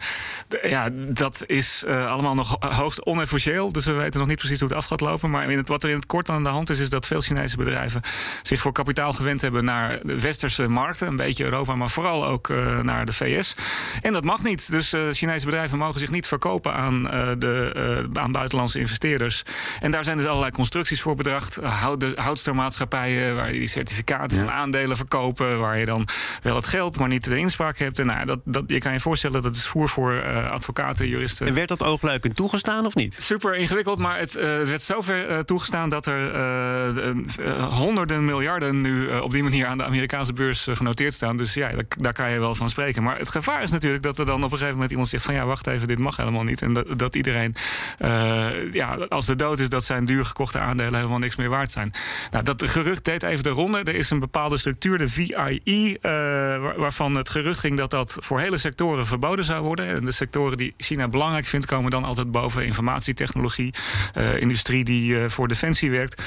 ja, 0.63 0.91
dat 0.93 1.45
is 1.47 1.85
uh, 1.87 2.11
allemaal 2.11 2.35
nog 2.35 2.57
hoogst 2.61 3.05
onofficieel. 3.05 3.73
Dus 3.73 3.85
we 3.85 3.93
weten 3.93 4.19
nog 4.19 4.29
niet 4.29 4.39
precies 4.39 4.61
hoe 4.61 4.69
het 4.69 4.79
af 4.79 4.85
gaat 4.85 5.01
lopen. 5.01 5.31
Maar 5.31 5.51
in 5.51 5.65
wat 5.65 5.83
er 5.83 5.91
in 5.91 5.97
het 5.97 6.07
kort 6.07 6.31
aan 6.31 6.43
de 6.43 6.49
hand 6.49 6.71
is, 6.71 6.79
is 6.79 6.91
dat 6.91 7.07
veel 7.07 7.21
Chinese 7.21 7.57
bedrijven 7.57 8.01
zich 8.43 8.61
voor 8.61 8.73
kapitaal 8.73 9.13
gewend 9.13 9.41
hebben 9.41 9.65
naar 9.65 9.99
de 10.03 10.21
westerse 10.21 10.69
markten. 10.69 11.07
Een 11.07 11.17
beetje 11.17 11.45
Europa, 11.45 11.75
maar 11.75 11.91
vooral 11.91 12.27
ook 12.27 12.49
uh, 12.49 12.81
naar 12.81 13.07
de 13.07 13.13
VS. 13.13 13.55
En 14.03 14.13
dat 14.13 14.25
mag 14.25 14.43
niet. 14.43 14.71
Dus 14.71 14.95
Chinese 15.13 15.45
bedrijven 15.45 15.79
mogen 15.79 16.01
zich 16.01 16.11
niet 16.11 16.27
verkopen 16.27 16.75
aan 16.75 16.88
aan, 16.89 17.03
de, 17.39 18.09
aan 18.13 18.33
buitenlandse 18.33 18.79
investeerders. 18.79 19.43
En 19.81 19.91
daar 19.91 20.05
zijn 20.05 20.17
dus 20.17 20.27
allerlei 20.27 20.53
constructies 20.53 21.01
voor 21.01 21.15
bedacht. 21.15 21.57
Houd, 21.57 22.01
de 22.01 22.13
houdstermaatschappijen 22.17 23.37
waar 23.37 23.53
je 23.53 23.59
die 23.59 23.69
certificaten 23.69 24.39
van 24.39 24.51
aandelen 24.51 24.97
verkopen, 24.97 25.59
waar 25.59 25.79
je 25.79 25.85
dan 25.85 26.09
wel 26.43 26.57
het 26.57 26.67
geld, 26.67 26.99
maar 26.99 27.09
niet 27.09 27.25
de 27.25 27.37
inspraak 27.37 27.79
hebt. 27.79 27.99
En 27.99 28.07
nou, 28.07 28.27
dat, 28.27 28.41
dat, 28.45 28.65
je 28.67 28.79
kan 28.79 28.93
je 28.93 29.01
voorstellen 29.01 29.43
dat 29.43 29.55
is 29.55 29.67
voer 29.67 29.89
voor 29.89 30.23
advocaten, 30.51 31.09
juristen. 31.09 31.47
En 31.47 31.55
werd 31.55 31.69
dat 31.69 31.83
oogluikend 31.83 32.37
toegestaan 32.37 32.87
of 32.87 32.95
niet? 32.95 33.17
Super 33.19 33.57
ingewikkeld, 33.57 33.99
maar 33.99 34.19
het, 34.19 34.33
het 34.33 34.69
werd 34.69 34.83
zover 34.83 35.45
toegestaan 35.45 35.89
dat 35.89 36.07
er 36.07 36.37
honderden 37.71 38.25
miljarden 38.25 38.81
nu 38.81 39.09
op 39.09 39.33
die 39.33 39.43
manier 39.43 39.67
aan 39.67 39.79
de 39.79 39.85
Amerikaanse 39.85 40.33
beurs 40.33 40.67
genoteerd 40.71 41.13
staan. 41.13 41.37
Dus 41.37 41.55
ja, 41.55 41.69
daar, 41.69 41.85
daar, 41.97 42.13
kan 42.13 42.31
je 42.31 42.39
wel 42.39 42.55
van 42.55 42.71
spreken. 42.71 43.03
Maar 43.03 43.19
het 43.19 43.29
gevaar 43.29 43.63
is 43.63 43.71
natuurlijk 43.71 44.03
dat 44.03 44.19
er 44.19 44.27
dan 44.27 44.37
op 44.37 44.43
een 44.43 44.51
gegeven 44.51 44.73
moment 44.73 44.91
iemand 44.91 45.09
zegt 45.09 45.25
van 45.25 45.35
ja, 45.35 45.47
wacht 45.47 45.67
even, 45.67 45.87
dit 45.87 45.99
mag 45.99 46.17
helemaal 46.17 46.43
niet. 46.43 46.63
En 46.63 46.73
dat, 46.87 46.99
dat 46.99 47.15
iedereen, 47.15 47.55
uh, 47.99 48.73
ja, 48.73 48.95
als 49.09 49.27
de 49.27 49.37
dood 49.37 49.59
is, 49.59 49.69
dat 49.69 49.85
zijn 49.85 50.05
duur 50.05 50.25
gekochte 50.25 50.59
aandelen 50.59 50.95
helemaal 50.95 51.19
niks 51.19 51.37
meer 51.37 51.49
waard 51.49 51.71
zijn. 51.71 51.91
Nou, 52.31 52.45
dat 52.45 52.69
gerucht 52.69 53.05
deed 53.05 53.23
even 53.23 53.43
de 53.43 53.51
ronde. 53.51 53.79
Er 53.79 53.95
is 53.95 54.11
een 54.11 54.19
bepaalde 54.19 54.59
structuur, 54.59 54.99
de 54.99 55.09
VIE, 55.09 55.99
eh, 56.01 56.11
waarvan 56.77 57.15
het 57.15 57.29
gerucht 57.29 57.59
ging 57.59 57.77
dat 57.77 57.91
dat 57.91 58.17
voor 58.21 58.41
hele 58.41 58.59
sectoren 58.59 59.07
verboden 59.07 59.45
zou 59.45 59.63
worden. 59.63 59.87
En 59.87 60.05
de 60.05 60.13
sectoren 60.13 60.57
die 60.57 60.75
China 60.77 61.09
belangrijk 61.09 61.45
vindt, 61.45 61.67
komen 61.67 61.91
dan 61.91 62.05
altijd 62.05 62.31
boven 62.31 62.65
informatietechnologie, 62.65 63.75
uh, 64.15 64.41
industrie 64.41 64.85
die 64.85 65.29
voor 65.29 65.49
defensie 65.49 65.91
werkt. 65.91 66.23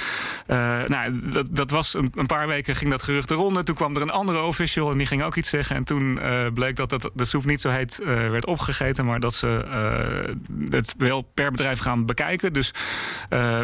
nou, 0.88 1.32
dat, 1.32 1.48
dat 1.50 1.72
was 1.72 1.94
een, 1.94 2.12
een, 2.16 2.26
paar 2.26 2.48
weken 2.48 2.76
ging 2.76 2.92
dat 2.92 3.04
gerucht 3.04 3.28
de 3.28 3.34
ronde. 3.34 3.64
Toen 3.64 3.76
kwam 3.76 3.96
er 3.96 4.02
een 4.02 4.10
andere 4.10 4.42
official 4.42 4.92
en 4.92 4.98
die 4.98 5.08
ging 5.08 5.24
ook 5.24 5.36
iets 5.36 5.50
zeggen. 5.50 5.76
En 5.76 5.84
toen 5.84 6.20
bleek 6.54 6.76
dat 6.76 6.92
het, 6.92 7.10
de 7.14 7.26
soep 7.26 7.46
niet 7.46 7.62
zo 7.62 7.70
heet 7.70 8.00
werd 8.06 8.46
opgegeten, 8.46 9.06
maar 9.06 9.20
dat 9.20 9.34
ze 9.34 9.66
het 10.70 10.94
wel 10.98 11.22
per 11.22 11.52
bedrijf 11.52 11.80
gaan 11.80 12.06
bekijken. 12.06 12.54
Dus 12.54 12.74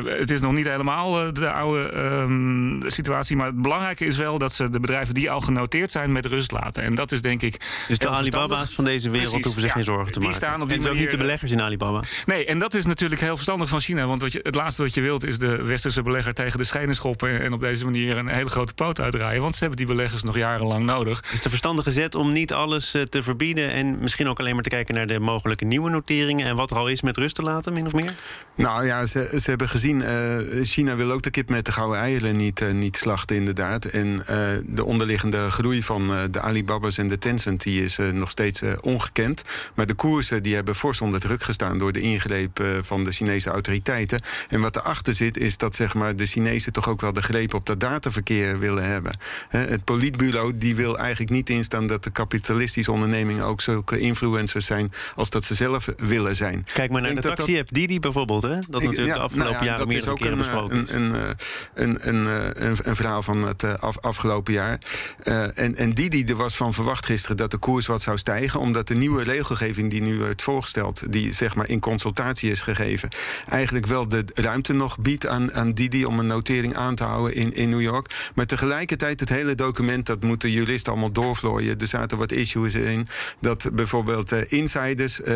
het 0.05 0.31
is 0.31 0.41
nog 0.41 0.53
niet 0.53 0.67
helemaal 0.67 1.33
de 1.33 1.51
oude 1.51 1.93
um, 1.95 2.81
situatie. 2.87 3.35
Maar 3.35 3.45
het 3.45 3.61
belangrijke 3.61 4.05
is 4.05 4.17
wel 4.17 4.37
dat 4.37 4.53
ze 4.53 4.69
de 4.69 4.79
bedrijven 4.79 5.13
die 5.13 5.31
al 5.31 5.41
genoteerd 5.41 5.91
zijn 5.91 6.11
met 6.11 6.25
rust 6.25 6.51
laten. 6.51 6.83
En 6.83 6.95
dat 6.95 7.11
is 7.11 7.21
denk 7.21 7.41
ik. 7.41 7.61
Dus 7.87 7.97
de 7.97 8.09
Alibaba's 8.09 8.73
van 8.73 8.83
deze 8.83 9.09
wereld 9.09 9.29
Precies, 9.29 9.45
hoeven 9.45 9.61
zich 9.61 9.71
geen 9.71 9.83
zorgen 9.83 10.11
te 10.11 10.19
maken. 10.19 10.35
Die 10.35 10.45
staan 10.45 10.61
op 10.61 10.69
die 10.69 10.77
en 10.77 10.83
manier, 10.83 10.99
niet 10.99 11.11
de 11.11 11.17
beleggers 11.17 11.51
in 11.51 11.61
Alibaba. 11.61 12.03
Nee, 12.25 12.45
en 12.45 12.59
dat 12.59 12.73
is 12.73 12.85
natuurlijk 12.85 13.21
heel 13.21 13.35
verstandig 13.35 13.69
van 13.69 13.79
China. 13.79 14.07
Want 14.07 14.21
wat 14.21 14.31
je, 14.31 14.39
het 14.43 14.55
laatste 14.55 14.81
wat 14.81 14.93
je 14.93 15.01
wilt 15.01 15.25
is 15.25 15.39
de 15.39 15.63
westerse 15.63 16.01
belegger 16.01 16.33
tegen 16.33 16.57
de 16.57 16.63
schenen 16.63 16.95
schoppen. 16.95 17.41
En 17.41 17.53
op 17.53 17.61
deze 17.61 17.85
manier 17.85 18.17
een 18.17 18.27
hele 18.27 18.49
grote 18.49 18.73
poot 18.73 18.99
uitdraaien. 18.99 19.41
Want 19.41 19.53
ze 19.53 19.59
hebben 19.59 19.77
die 19.77 19.95
beleggers 19.95 20.23
nog 20.23 20.37
jarenlang 20.37 20.85
nodig. 20.85 21.23
Is 21.31 21.41
de 21.41 21.49
verstandige 21.49 21.91
zet 21.91 22.15
om 22.15 22.31
niet 22.31 22.53
alles 22.53 22.93
eh, 22.93 23.01
te 23.01 23.23
verbieden. 23.23 23.71
En 23.71 23.99
misschien 23.99 24.27
ook 24.27 24.39
alleen 24.39 24.53
maar 24.53 24.63
te 24.63 24.69
kijken 24.69 24.95
naar 24.95 25.07
de 25.07 25.19
mogelijke 25.19 25.65
nieuwe 25.65 25.89
noteringen. 25.89 26.47
En 26.47 26.55
wat 26.55 26.66
al 26.75 26.87
is 26.87 27.01
met 27.01 27.17
rust 27.17 27.35
te 27.35 27.41
laten, 27.41 27.73
min 27.73 27.85
of 27.85 27.93
meer? 27.93 28.13
Nou 28.55 28.85
ja, 28.85 29.05
ze, 29.05 29.29
ze 29.41 29.49
hebben 29.49 29.69
gezien. 29.69 30.01
Uh, 30.01 30.37
China 30.63 30.95
wil 30.95 31.11
ook 31.11 31.21
de 31.21 31.29
kip 31.29 31.49
met 31.49 31.65
de 31.65 31.71
gouden 31.71 31.99
eieren 31.99 32.35
niet, 32.35 32.61
uh, 32.61 32.71
niet 32.71 32.97
slachten, 32.97 33.35
inderdaad. 33.35 33.85
En 33.85 34.07
uh, 34.07 34.49
de 34.65 34.83
onderliggende 34.85 35.49
groei 35.49 35.83
van 35.83 36.07
de 36.31 36.41
Alibaba's 36.41 36.97
en 36.97 37.07
de 37.07 37.17
Tencent 37.17 37.63
die 37.63 37.83
is 37.83 37.97
nog 38.13 38.29
steeds 38.29 38.61
ongekend. 38.81 39.43
Maar 39.75 39.85
de 39.85 39.93
koersen 39.93 40.43
die 40.43 40.55
hebben 40.55 40.75
fors 40.75 41.01
onder 41.01 41.19
druk 41.19 41.43
gestaan 41.43 41.77
door 41.77 41.91
de 41.91 42.01
ingreep 42.01 42.63
van 42.81 43.03
de 43.03 43.11
Chinese 43.11 43.49
autoriteiten. 43.49 44.21
En 44.49 44.61
wat 44.61 44.75
erachter 44.75 45.13
zit, 45.13 45.37
is 45.37 45.57
dat 45.57 45.75
zeg 45.75 45.93
maar, 45.93 46.15
de 46.15 46.25
Chinezen 46.25 46.73
toch 46.73 46.89
ook 46.89 47.01
wel 47.01 47.13
de 47.13 47.21
greep 47.21 47.53
op 47.53 47.65
dat 47.65 47.79
dataverkeer 47.79 48.59
willen 48.59 48.83
hebben. 48.83 49.17
het 49.49 49.83
politbureau 49.83 50.57
die 50.57 50.75
wil 50.75 50.97
eigenlijk 50.97 51.31
niet 51.31 51.49
instaan 51.49 51.87
dat 51.87 52.03
de 52.03 52.09
kapitalistische 52.09 52.91
ondernemingen 52.91 53.45
ook 53.45 53.61
zulke 53.61 53.99
influencers 53.99 54.65
zijn 54.65 54.91
als 55.15 55.29
dat 55.29 55.43
ze 55.43 55.55
zelf 55.55 55.89
willen 55.97 56.35
zijn. 56.35 56.56
Kijk 56.73 56.91
maar 56.91 57.01
naar 57.01 57.15
de 57.15 57.21
taxi-app 57.21 57.73
Didi 57.73 57.99
bijvoorbeeld, 57.99 58.43
hè? 58.43 58.59
Dat 58.69 58.81
ik, 58.81 58.87
natuurlijk 58.87 59.15
de 59.15 59.23
afgelopen 59.23 59.53
nou 59.53 59.65
ja, 59.65 59.71
jaren 59.71 59.87
meerdere 59.87 60.15
keren 60.15 60.31
een, 60.31 60.37
besproken 60.37 60.95
een, 60.95 61.13
een, 61.13 61.35
een, 61.73 62.07
een, 62.07 62.25
een, 62.65 62.77
een 62.83 62.95
verhaal 62.95 63.23
van 63.23 63.47
het 63.47 63.79
af, 63.79 63.97
afgelopen 63.97 64.53
jaar. 64.53 64.79
Uh, 65.23 65.57
en, 65.57 65.75
en 65.75 65.93
Didi, 65.93 66.23
er 66.23 66.35
was 66.35 66.55
van 66.55 66.73
verwacht 66.73 67.05
gisteren 67.05 67.37
dat 67.37 67.51
de 67.51 67.57
koers 67.57 67.85
wat 67.85 68.01
zou 68.01 68.17
stijgen, 68.17 68.59
omdat 68.59 68.87
de 68.87 68.95
nieuwe 68.95 69.23
regelgeving 69.23 69.89
die 69.89 70.01
nu 70.01 70.17
wordt 70.17 70.41
voorgesteld, 70.41 71.11
die 71.11 71.33
zeg 71.33 71.55
maar 71.55 71.69
in 71.69 71.79
consultatie 71.79 72.51
is 72.51 72.61
gegeven, 72.61 73.09
eigenlijk 73.49 73.85
wel 73.85 74.07
de 74.07 74.25
ruimte 74.33 74.73
nog 74.73 74.99
biedt 74.99 75.27
aan, 75.27 75.53
aan 75.53 75.73
Didi 75.73 76.05
om 76.05 76.19
een 76.19 76.27
notering 76.27 76.75
aan 76.75 76.95
te 76.95 77.03
houden 77.03 77.35
in, 77.35 77.53
in 77.53 77.69
New 77.69 77.81
York. 77.81 78.31
Maar 78.35 78.45
tegelijkertijd 78.45 79.19
het 79.19 79.29
hele 79.29 79.55
document, 79.55 80.05
dat 80.05 80.23
moeten 80.23 80.51
juristen 80.51 80.91
allemaal 80.91 81.11
doorvlooien. 81.11 81.79
Er 81.79 81.87
zaten 81.87 82.17
wat 82.17 82.31
issues 82.31 82.73
in 82.73 83.07
dat 83.39 83.69
bijvoorbeeld 83.73 84.31
uh, 84.31 84.39
insiders, 84.47 85.19
uh, 85.21 85.35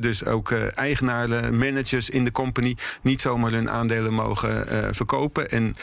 dus 0.00 0.24
ook 0.34 0.50
eigenaren, 0.74 1.58
managers 1.58 2.10
in 2.10 2.24
de 2.24 2.32
company 2.32 2.76
niet 3.02 3.20
zomaar 3.20 3.50
hun 3.50 3.70
aandelen 3.70 4.12
mogen 4.12 4.66
uh, 4.72 4.88
verkopen. 4.90 5.48
En 5.48 5.74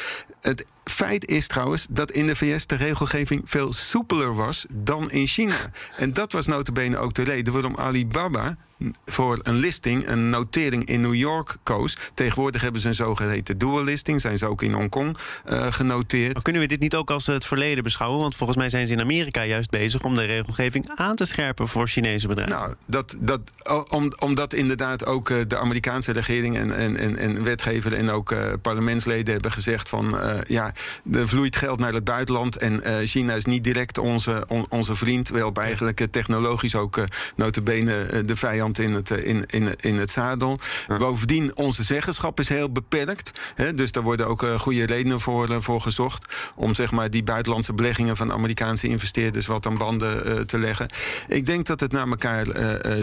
het 0.42 0.66
feit 0.84 1.28
is 1.28 1.48
trouwens 1.48 1.88
dat 1.90 2.12
in 2.12 2.26
de 2.26 2.36
VS 2.36 2.68
de 2.68 2.76
regelgeving 2.76 3.42
veel 3.46 3.74
soepeler 3.74 4.36
was 4.36 4.66
dan 4.74 5.12
in 5.12 5.28
China. 5.28 5.56
En 5.98 6.14
dat 6.14 6.32
was 6.32 6.48
notabene 6.48 6.98
ook 6.98 7.14
de 7.14 7.24
reden 7.24 7.54
waarom 7.54 7.76
Alibaba 7.76 8.58
voor 9.06 9.40
een 9.42 9.56
listing, 9.56 10.08
een 10.08 10.30
notering 10.30 10.86
in 10.86 11.02
New 11.02 11.14
York 11.14 11.58
koos. 11.64 11.98
Tegenwoordig 12.14 12.62
hebben 12.62 12.82
ze 12.82 12.88
een 12.88 12.96
zogeheten 12.96 13.58
dual 13.58 13.84
listing. 13.84 14.22
Zijn 14.22 14.38
ze 14.38 14.46
ook 14.46 14.62
in 14.62 14.74
Hongkong 14.74 15.18
uh, 15.50 15.72
genoteerd. 15.72 16.34
Maar 16.34 16.42
kunnen 16.42 16.62
we 16.62 16.68
dit 16.68 16.80
niet 16.80 16.96
ook 16.96 17.12
als 17.12 17.28
het 17.28 17.46
verleden 17.46 17.84
beschouwen? 17.84 18.22
Want 18.22 18.36
volgens 18.36 18.58
mij 18.58 18.70
zijn 18.70 18.88
ze 18.88 18.94
in 18.94 19.00
Amerika 19.00 19.44
juist 19.44 19.70
bezig 19.70 20.04
om 20.04 20.16
de 20.16 20.24
regelgeving 20.24 20.92
aan 20.96 21.16
te 21.16 21.26
scherpen 21.26 21.68
voor 21.68 21.88
Chinese 21.88 22.28
bedrijven. 22.28 22.56
Nou, 22.56 22.74
dat, 22.88 23.16
dat, 23.20 23.42
om, 23.90 24.14
omdat 24.20 24.54
inderdaad 24.54 25.06
ook 25.06 25.30
uh, 25.30 25.38
de 25.48 25.58
Amerikaanse 25.58 26.12
regering 26.12 26.58
en, 26.58 26.72
en, 26.76 27.18
en, 27.18 27.44
wetgever 27.44 27.94
en 27.94 28.10
ook 28.10 28.32
uh, 28.32 28.54
parlementsleden 28.62 29.34
hebben 29.34 29.52
gezegd 29.52 29.90
van 29.90 30.20
ja, 30.44 30.71
er 31.12 31.28
vloeit 31.28 31.56
geld 31.56 31.80
naar 31.80 31.94
het 31.94 32.04
buitenland 32.04 32.56
en 32.56 32.82
China 33.08 33.34
is 33.34 33.46
niet 33.46 33.64
direct 33.64 33.98
onze, 33.98 34.44
on, 34.48 34.66
onze 34.70 34.96
vriend. 34.96 35.30
Wel 35.30 35.52
eigenlijk 35.54 36.08
technologisch 36.12 36.76
ook 36.76 36.98
uh, 36.98 37.04
notabene 37.36 38.24
de 38.26 38.36
vijand 38.36 38.80
in 38.80 38.94
het, 38.94 39.12
eh, 39.12 39.28
in, 39.28 39.46
in, 39.46 39.76
in 39.80 39.96
het 39.96 40.10
zadel. 40.10 40.60
Bovendien, 40.98 41.58
onze 41.58 41.84
zeggenschap 41.84 42.40
is 42.40 42.50
heel 42.50 42.72
beperkt. 42.72 43.32
Hè, 43.56 43.74
dus 43.74 43.92
daar 43.92 44.04
worden 44.04 44.28
ook 44.28 44.46
goede 44.58 44.86
redenen 44.86 45.20
voor, 45.20 45.62
voor 45.62 45.82
gezocht. 45.82 46.52
Om 46.56 46.74
zeg 46.74 46.92
maar, 46.92 47.10
die 47.10 47.24
buitenlandse 47.24 47.74
beleggingen 47.74 48.18
van 48.18 48.32
Amerikaanse 48.32 48.88
investeerders 48.88 49.48
wat 49.48 49.66
aan 49.66 49.78
banden 49.78 50.48
te 50.48 50.60
leggen. 50.60 50.90
Ik 51.28 51.46
denk 51.46 51.66
dat 51.66 51.80
het 51.80 51.92
naar 51.92 52.08
elkaar 52.08 52.46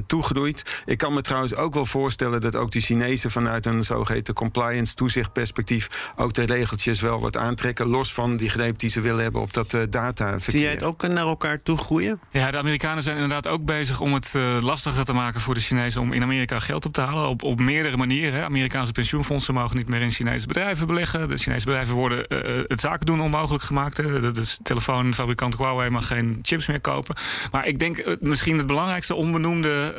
toegroeit. 0.07 0.83
Ik 0.85 0.98
kan 0.98 1.14
me 1.14 1.20
trouwens 1.20 1.54
ook 1.54 1.74
wel 1.74 1.87
voorstellen 1.87 2.40
dat 2.40 2.57
ook 2.57 2.70
die 2.70 2.83
Chinezen 2.83 3.31
vanuit 3.31 3.66
een 3.66 3.85
zogeheten 3.85 4.35
compliance 4.35 4.94
toezichtperspectief 4.94 6.12
ook 6.16 6.35
de 6.35 6.44
regeltjes 6.44 7.00
wel 7.00 7.20
wat 7.20 7.37
aantrekken. 7.59 7.87
Los 7.87 8.12
van 8.12 8.37
die 8.37 8.51
greep 8.51 8.79
die 8.79 8.90
ze 8.90 9.01
willen 9.01 9.23
hebben 9.23 9.40
op 9.42 9.53
dat 9.53 9.77
data. 9.90 10.38
Zie 10.38 10.61
jij 10.61 10.71
het 10.71 10.83
ook 10.83 11.03
naar 11.03 11.27
elkaar 11.27 11.62
toe 11.62 11.79
groeien? 11.79 12.21
Ja, 12.31 12.51
de 12.51 12.59
Amerikanen 12.59 13.03
zijn 13.03 13.14
inderdaad 13.16 13.47
ook 13.47 13.64
bezig 13.64 14.01
om 14.01 14.14
het 14.14 14.35
lastiger 14.61 15.05
te 15.05 15.12
maken 15.12 15.40
voor 15.40 15.55
de 15.55 15.61
Chinezen 15.61 16.01
om 16.01 16.12
in 16.12 16.23
Amerika 16.23 16.59
geld 16.59 16.87
op 16.87 16.92
te 16.92 17.01
halen. 17.01 17.29
Op, 17.29 17.42
op 17.42 17.61
meerdere 17.61 17.97
manieren. 17.97 18.44
Amerikaanse 18.44 18.92
pensioenfondsen 18.92 19.55
mogen 19.55 19.77
niet 19.77 19.88
meer 19.88 20.01
in 20.01 20.11
Chinese 20.11 20.47
bedrijven 20.47 20.87
beleggen. 20.87 21.29
De 21.29 21.37
Chinese 21.37 21.64
bedrijven 21.64 21.94
worden 21.94 22.27
uh, 22.29 22.64
het 22.66 22.81
zaken 22.81 23.07
doen 23.07 23.21
onmogelijk 23.21 23.64
gemaakt. 23.64 23.97
Hè. 23.97 24.21
De, 24.21 24.47
telefoonfabrikant 24.62 25.57
Huawei 25.57 25.90
mag 25.90 26.07
geen 26.07 26.38
chips 26.42 26.66
meer 26.66 26.81
kopen. 26.81 27.16
Maar 27.51 27.66
ik 27.66 27.79
denk 27.79 27.99
uh, 27.99 28.14
misschien 28.21 28.59
het 28.59 28.66
belangrijkste 28.66 29.14
onbenoemde 29.14 29.94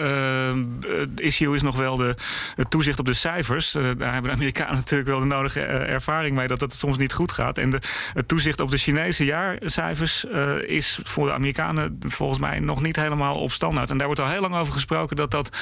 uh, 0.88 1.26
issue 1.26 1.56
is 1.56 1.62
nog 1.62 1.76
wel 1.76 1.96
de, 1.96 2.16
het 2.56 2.70
toezicht 2.70 3.00
op 3.00 3.06
de 3.06 3.14
cijfers. 3.14 3.72
daar 3.72 4.14
hebben 4.14 4.24
de 4.24 4.38
Amerikanen 4.38 4.76
natuurlijk 4.84 5.10
wel 5.10 5.20
de 5.20 5.26
nodige 5.26 5.62
ervaring 5.62 6.36
mee 6.36 6.48
dat 6.48 6.62
het 6.62 6.74
soms 6.74 6.98
niet 6.98 7.14
goed 7.14 7.32
gaat. 7.32 7.49
En 7.58 7.70
de, 7.70 7.82
het 8.14 8.28
toezicht 8.28 8.60
op 8.60 8.72
de 8.72 8.78
Chinese 8.78 9.26
jaarcijfers 9.26 10.26
is 10.66 11.00
voor 11.04 11.26
de 11.26 11.34
Amerikanen 11.34 12.00
volgens 12.08 12.40
mij 12.40 12.60
nog 12.60 12.82
niet 12.82 12.96
helemaal 12.96 13.36
op 13.36 13.52
standaard. 13.52 13.90
En 13.90 13.98
daar 13.98 14.06
wordt 14.06 14.22
al 14.22 14.28
heel 14.28 14.42
lang 14.42 14.56
over 14.56 14.74
gesproken 14.74 15.16
dat 15.16 15.32
dat 15.32 15.58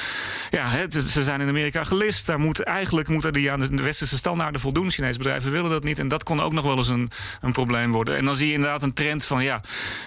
ja, 0.50 0.90
ze 0.90 1.24
zijn 1.24 1.40
in 1.40 1.48
Amerika 1.48 1.84
gelist. 1.84 2.26
Daar 2.26 2.40
moet, 2.40 2.60
eigenlijk 2.60 3.08
moeten 3.08 3.32
die 3.32 3.52
aan 3.52 3.60
de 3.60 3.82
westerse 3.82 4.16
standaarden 4.16 4.60
voldoen. 4.60 4.90
Chinese 4.90 5.18
bedrijven 5.18 5.50
willen 5.50 5.70
dat 5.70 5.84
niet. 5.84 5.98
En 5.98 6.08
dat 6.08 6.22
kon 6.22 6.40
ook 6.40 6.52
nog 6.52 6.64
wel 6.64 6.76
eens 6.76 6.88
een, 6.88 7.10
een 7.40 7.52
probleem 7.52 7.92
worden. 7.92 8.16
En 8.16 8.24
dan 8.24 8.36
zie 8.36 8.46
je 8.46 8.52
inderdaad 8.52 8.82
een 8.82 8.92
trend 8.92 9.24
van 9.24 9.42
ja, 9.42 9.60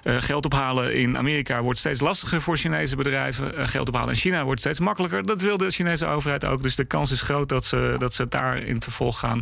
uh, 0.03 0.21
geld 0.21 0.45
ophalen 0.45 0.95
in 0.95 1.17
Amerika 1.17 1.61
wordt 1.61 1.79
steeds 1.79 1.99
lastiger 1.99 2.41
voor 2.41 2.57
Chinese 2.57 2.95
bedrijven. 2.95 3.51
Uh, 3.57 3.67
geld 3.67 3.87
ophalen 3.87 4.09
in 4.09 4.19
China 4.19 4.43
wordt 4.43 4.59
steeds 4.59 4.79
makkelijker. 4.79 5.25
Dat 5.25 5.41
wil 5.41 5.57
de 5.57 5.71
Chinese 5.71 6.05
overheid 6.05 6.45
ook. 6.45 6.61
Dus 6.61 6.75
de 6.75 6.85
kans 6.85 7.11
is 7.11 7.21
groot 7.21 7.49
dat 7.49 7.65
ze, 7.65 7.95
dat 7.97 8.13
ze 8.13 8.27
daar 8.27 8.57
in 8.57 8.79
te 8.79 8.91
volg 8.91 9.19
gaan 9.19 9.41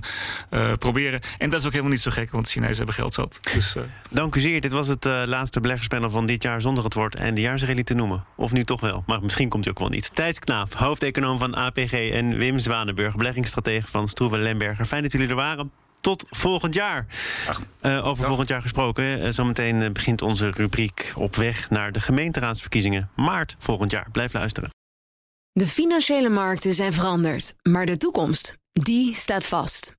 proberen. 0.80 1.20
En 1.38 1.50
dat 1.50 1.60
is 1.60 1.66
ook 1.66 1.72
helemaal 1.72 1.94
niet 1.94 2.02
zo 2.02 2.12
gek, 2.12 2.29
want 2.32 2.46
de 2.46 2.52
Chinezen 2.52 2.78
hebben 2.78 2.96
geld 2.96 3.14
zat. 3.14 3.40
Dus, 3.54 3.76
Dank 4.10 4.36
u 4.36 4.40
zeer. 4.40 4.62
Dit 4.62 4.72
was 4.72 4.88
het 4.88 5.06
laatste 5.06 5.60
beleggerspanel 5.60 6.10
van 6.10 6.26
dit 6.26 6.44
jaar 6.44 6.62
zonder 6.62 6.84
het 6.84 6.94
woord 6.94 7.16
en 7.16 7.34
de 7.34 7.42
jaarsrally 7.42 7.84
te 7.84 7.94
noemen. 7.94 8.26
Of 8.36 8.52
nu 8.52 8.64
toch 8.64 8.82
wel. 8.82 9.04
Maar 9.06 9.22
misschien 9.22 9.50
komt 9.50 9.64
hij 9.64 9.74
ook 9.74 9.80
wel 9.80 9.90
niet. 9.90 10.16
Thijs 10.16 10.40
Knaap, 10.40 10.74
hoofdeconoom 10.74 11.38
van 11.38 11.56
APG... 11.56 11.94
en 11.94 12.38
Wim 12.38 12.60
Zwanenburg, 12.60 13.16
beleggingsstratege 13.16 13.88
van 13.88 14.08
Stroeven 14.08 14.42
Lemberger. 14.42 14.86
Fijn 14.86 15.04
dat 15.04 15.12
jullie 15.12 15.28
er 15.28 15.36
waren. 15.36 15.72
Tot 16.02 16.26
volgend 16.30 16.74
jaar. 16.74 17.06
Uh, 17.82 18.06
over 18.06 18.26
volgend 18.26 18.48
jaar 18.48 18.62
gesproken. 18.62 19.22
Uh, 19.26 19.30
zometeen 19.30 19.94
begint 19.94 20.22
onze 20.22 20.48
rubriek 20.48 21.12
op 21.16 21.36
weg 21.36 21.70
naar 21.70 21.92
de 21.92 22.00
gemeenteraadsverkiezingen. 22.00 23.10
Maart 23.16 23.56
volgend 23.60 23.92
jaar. 23.92 24.08
Blijf 24.12 24.34
luisteren. 24.34 24.70
De 25.52 25.68
financiële 25.68 26.30
markten 26.30 26.74
zijn 26.74 26.94
veranderd, 26.94 27.54
maar 27.64 27.86
de 27.86 27.98
toekomst, 27.98 28.58
die 28.72 29.16
staat 29.16 29.46
vast. 29.46 29.99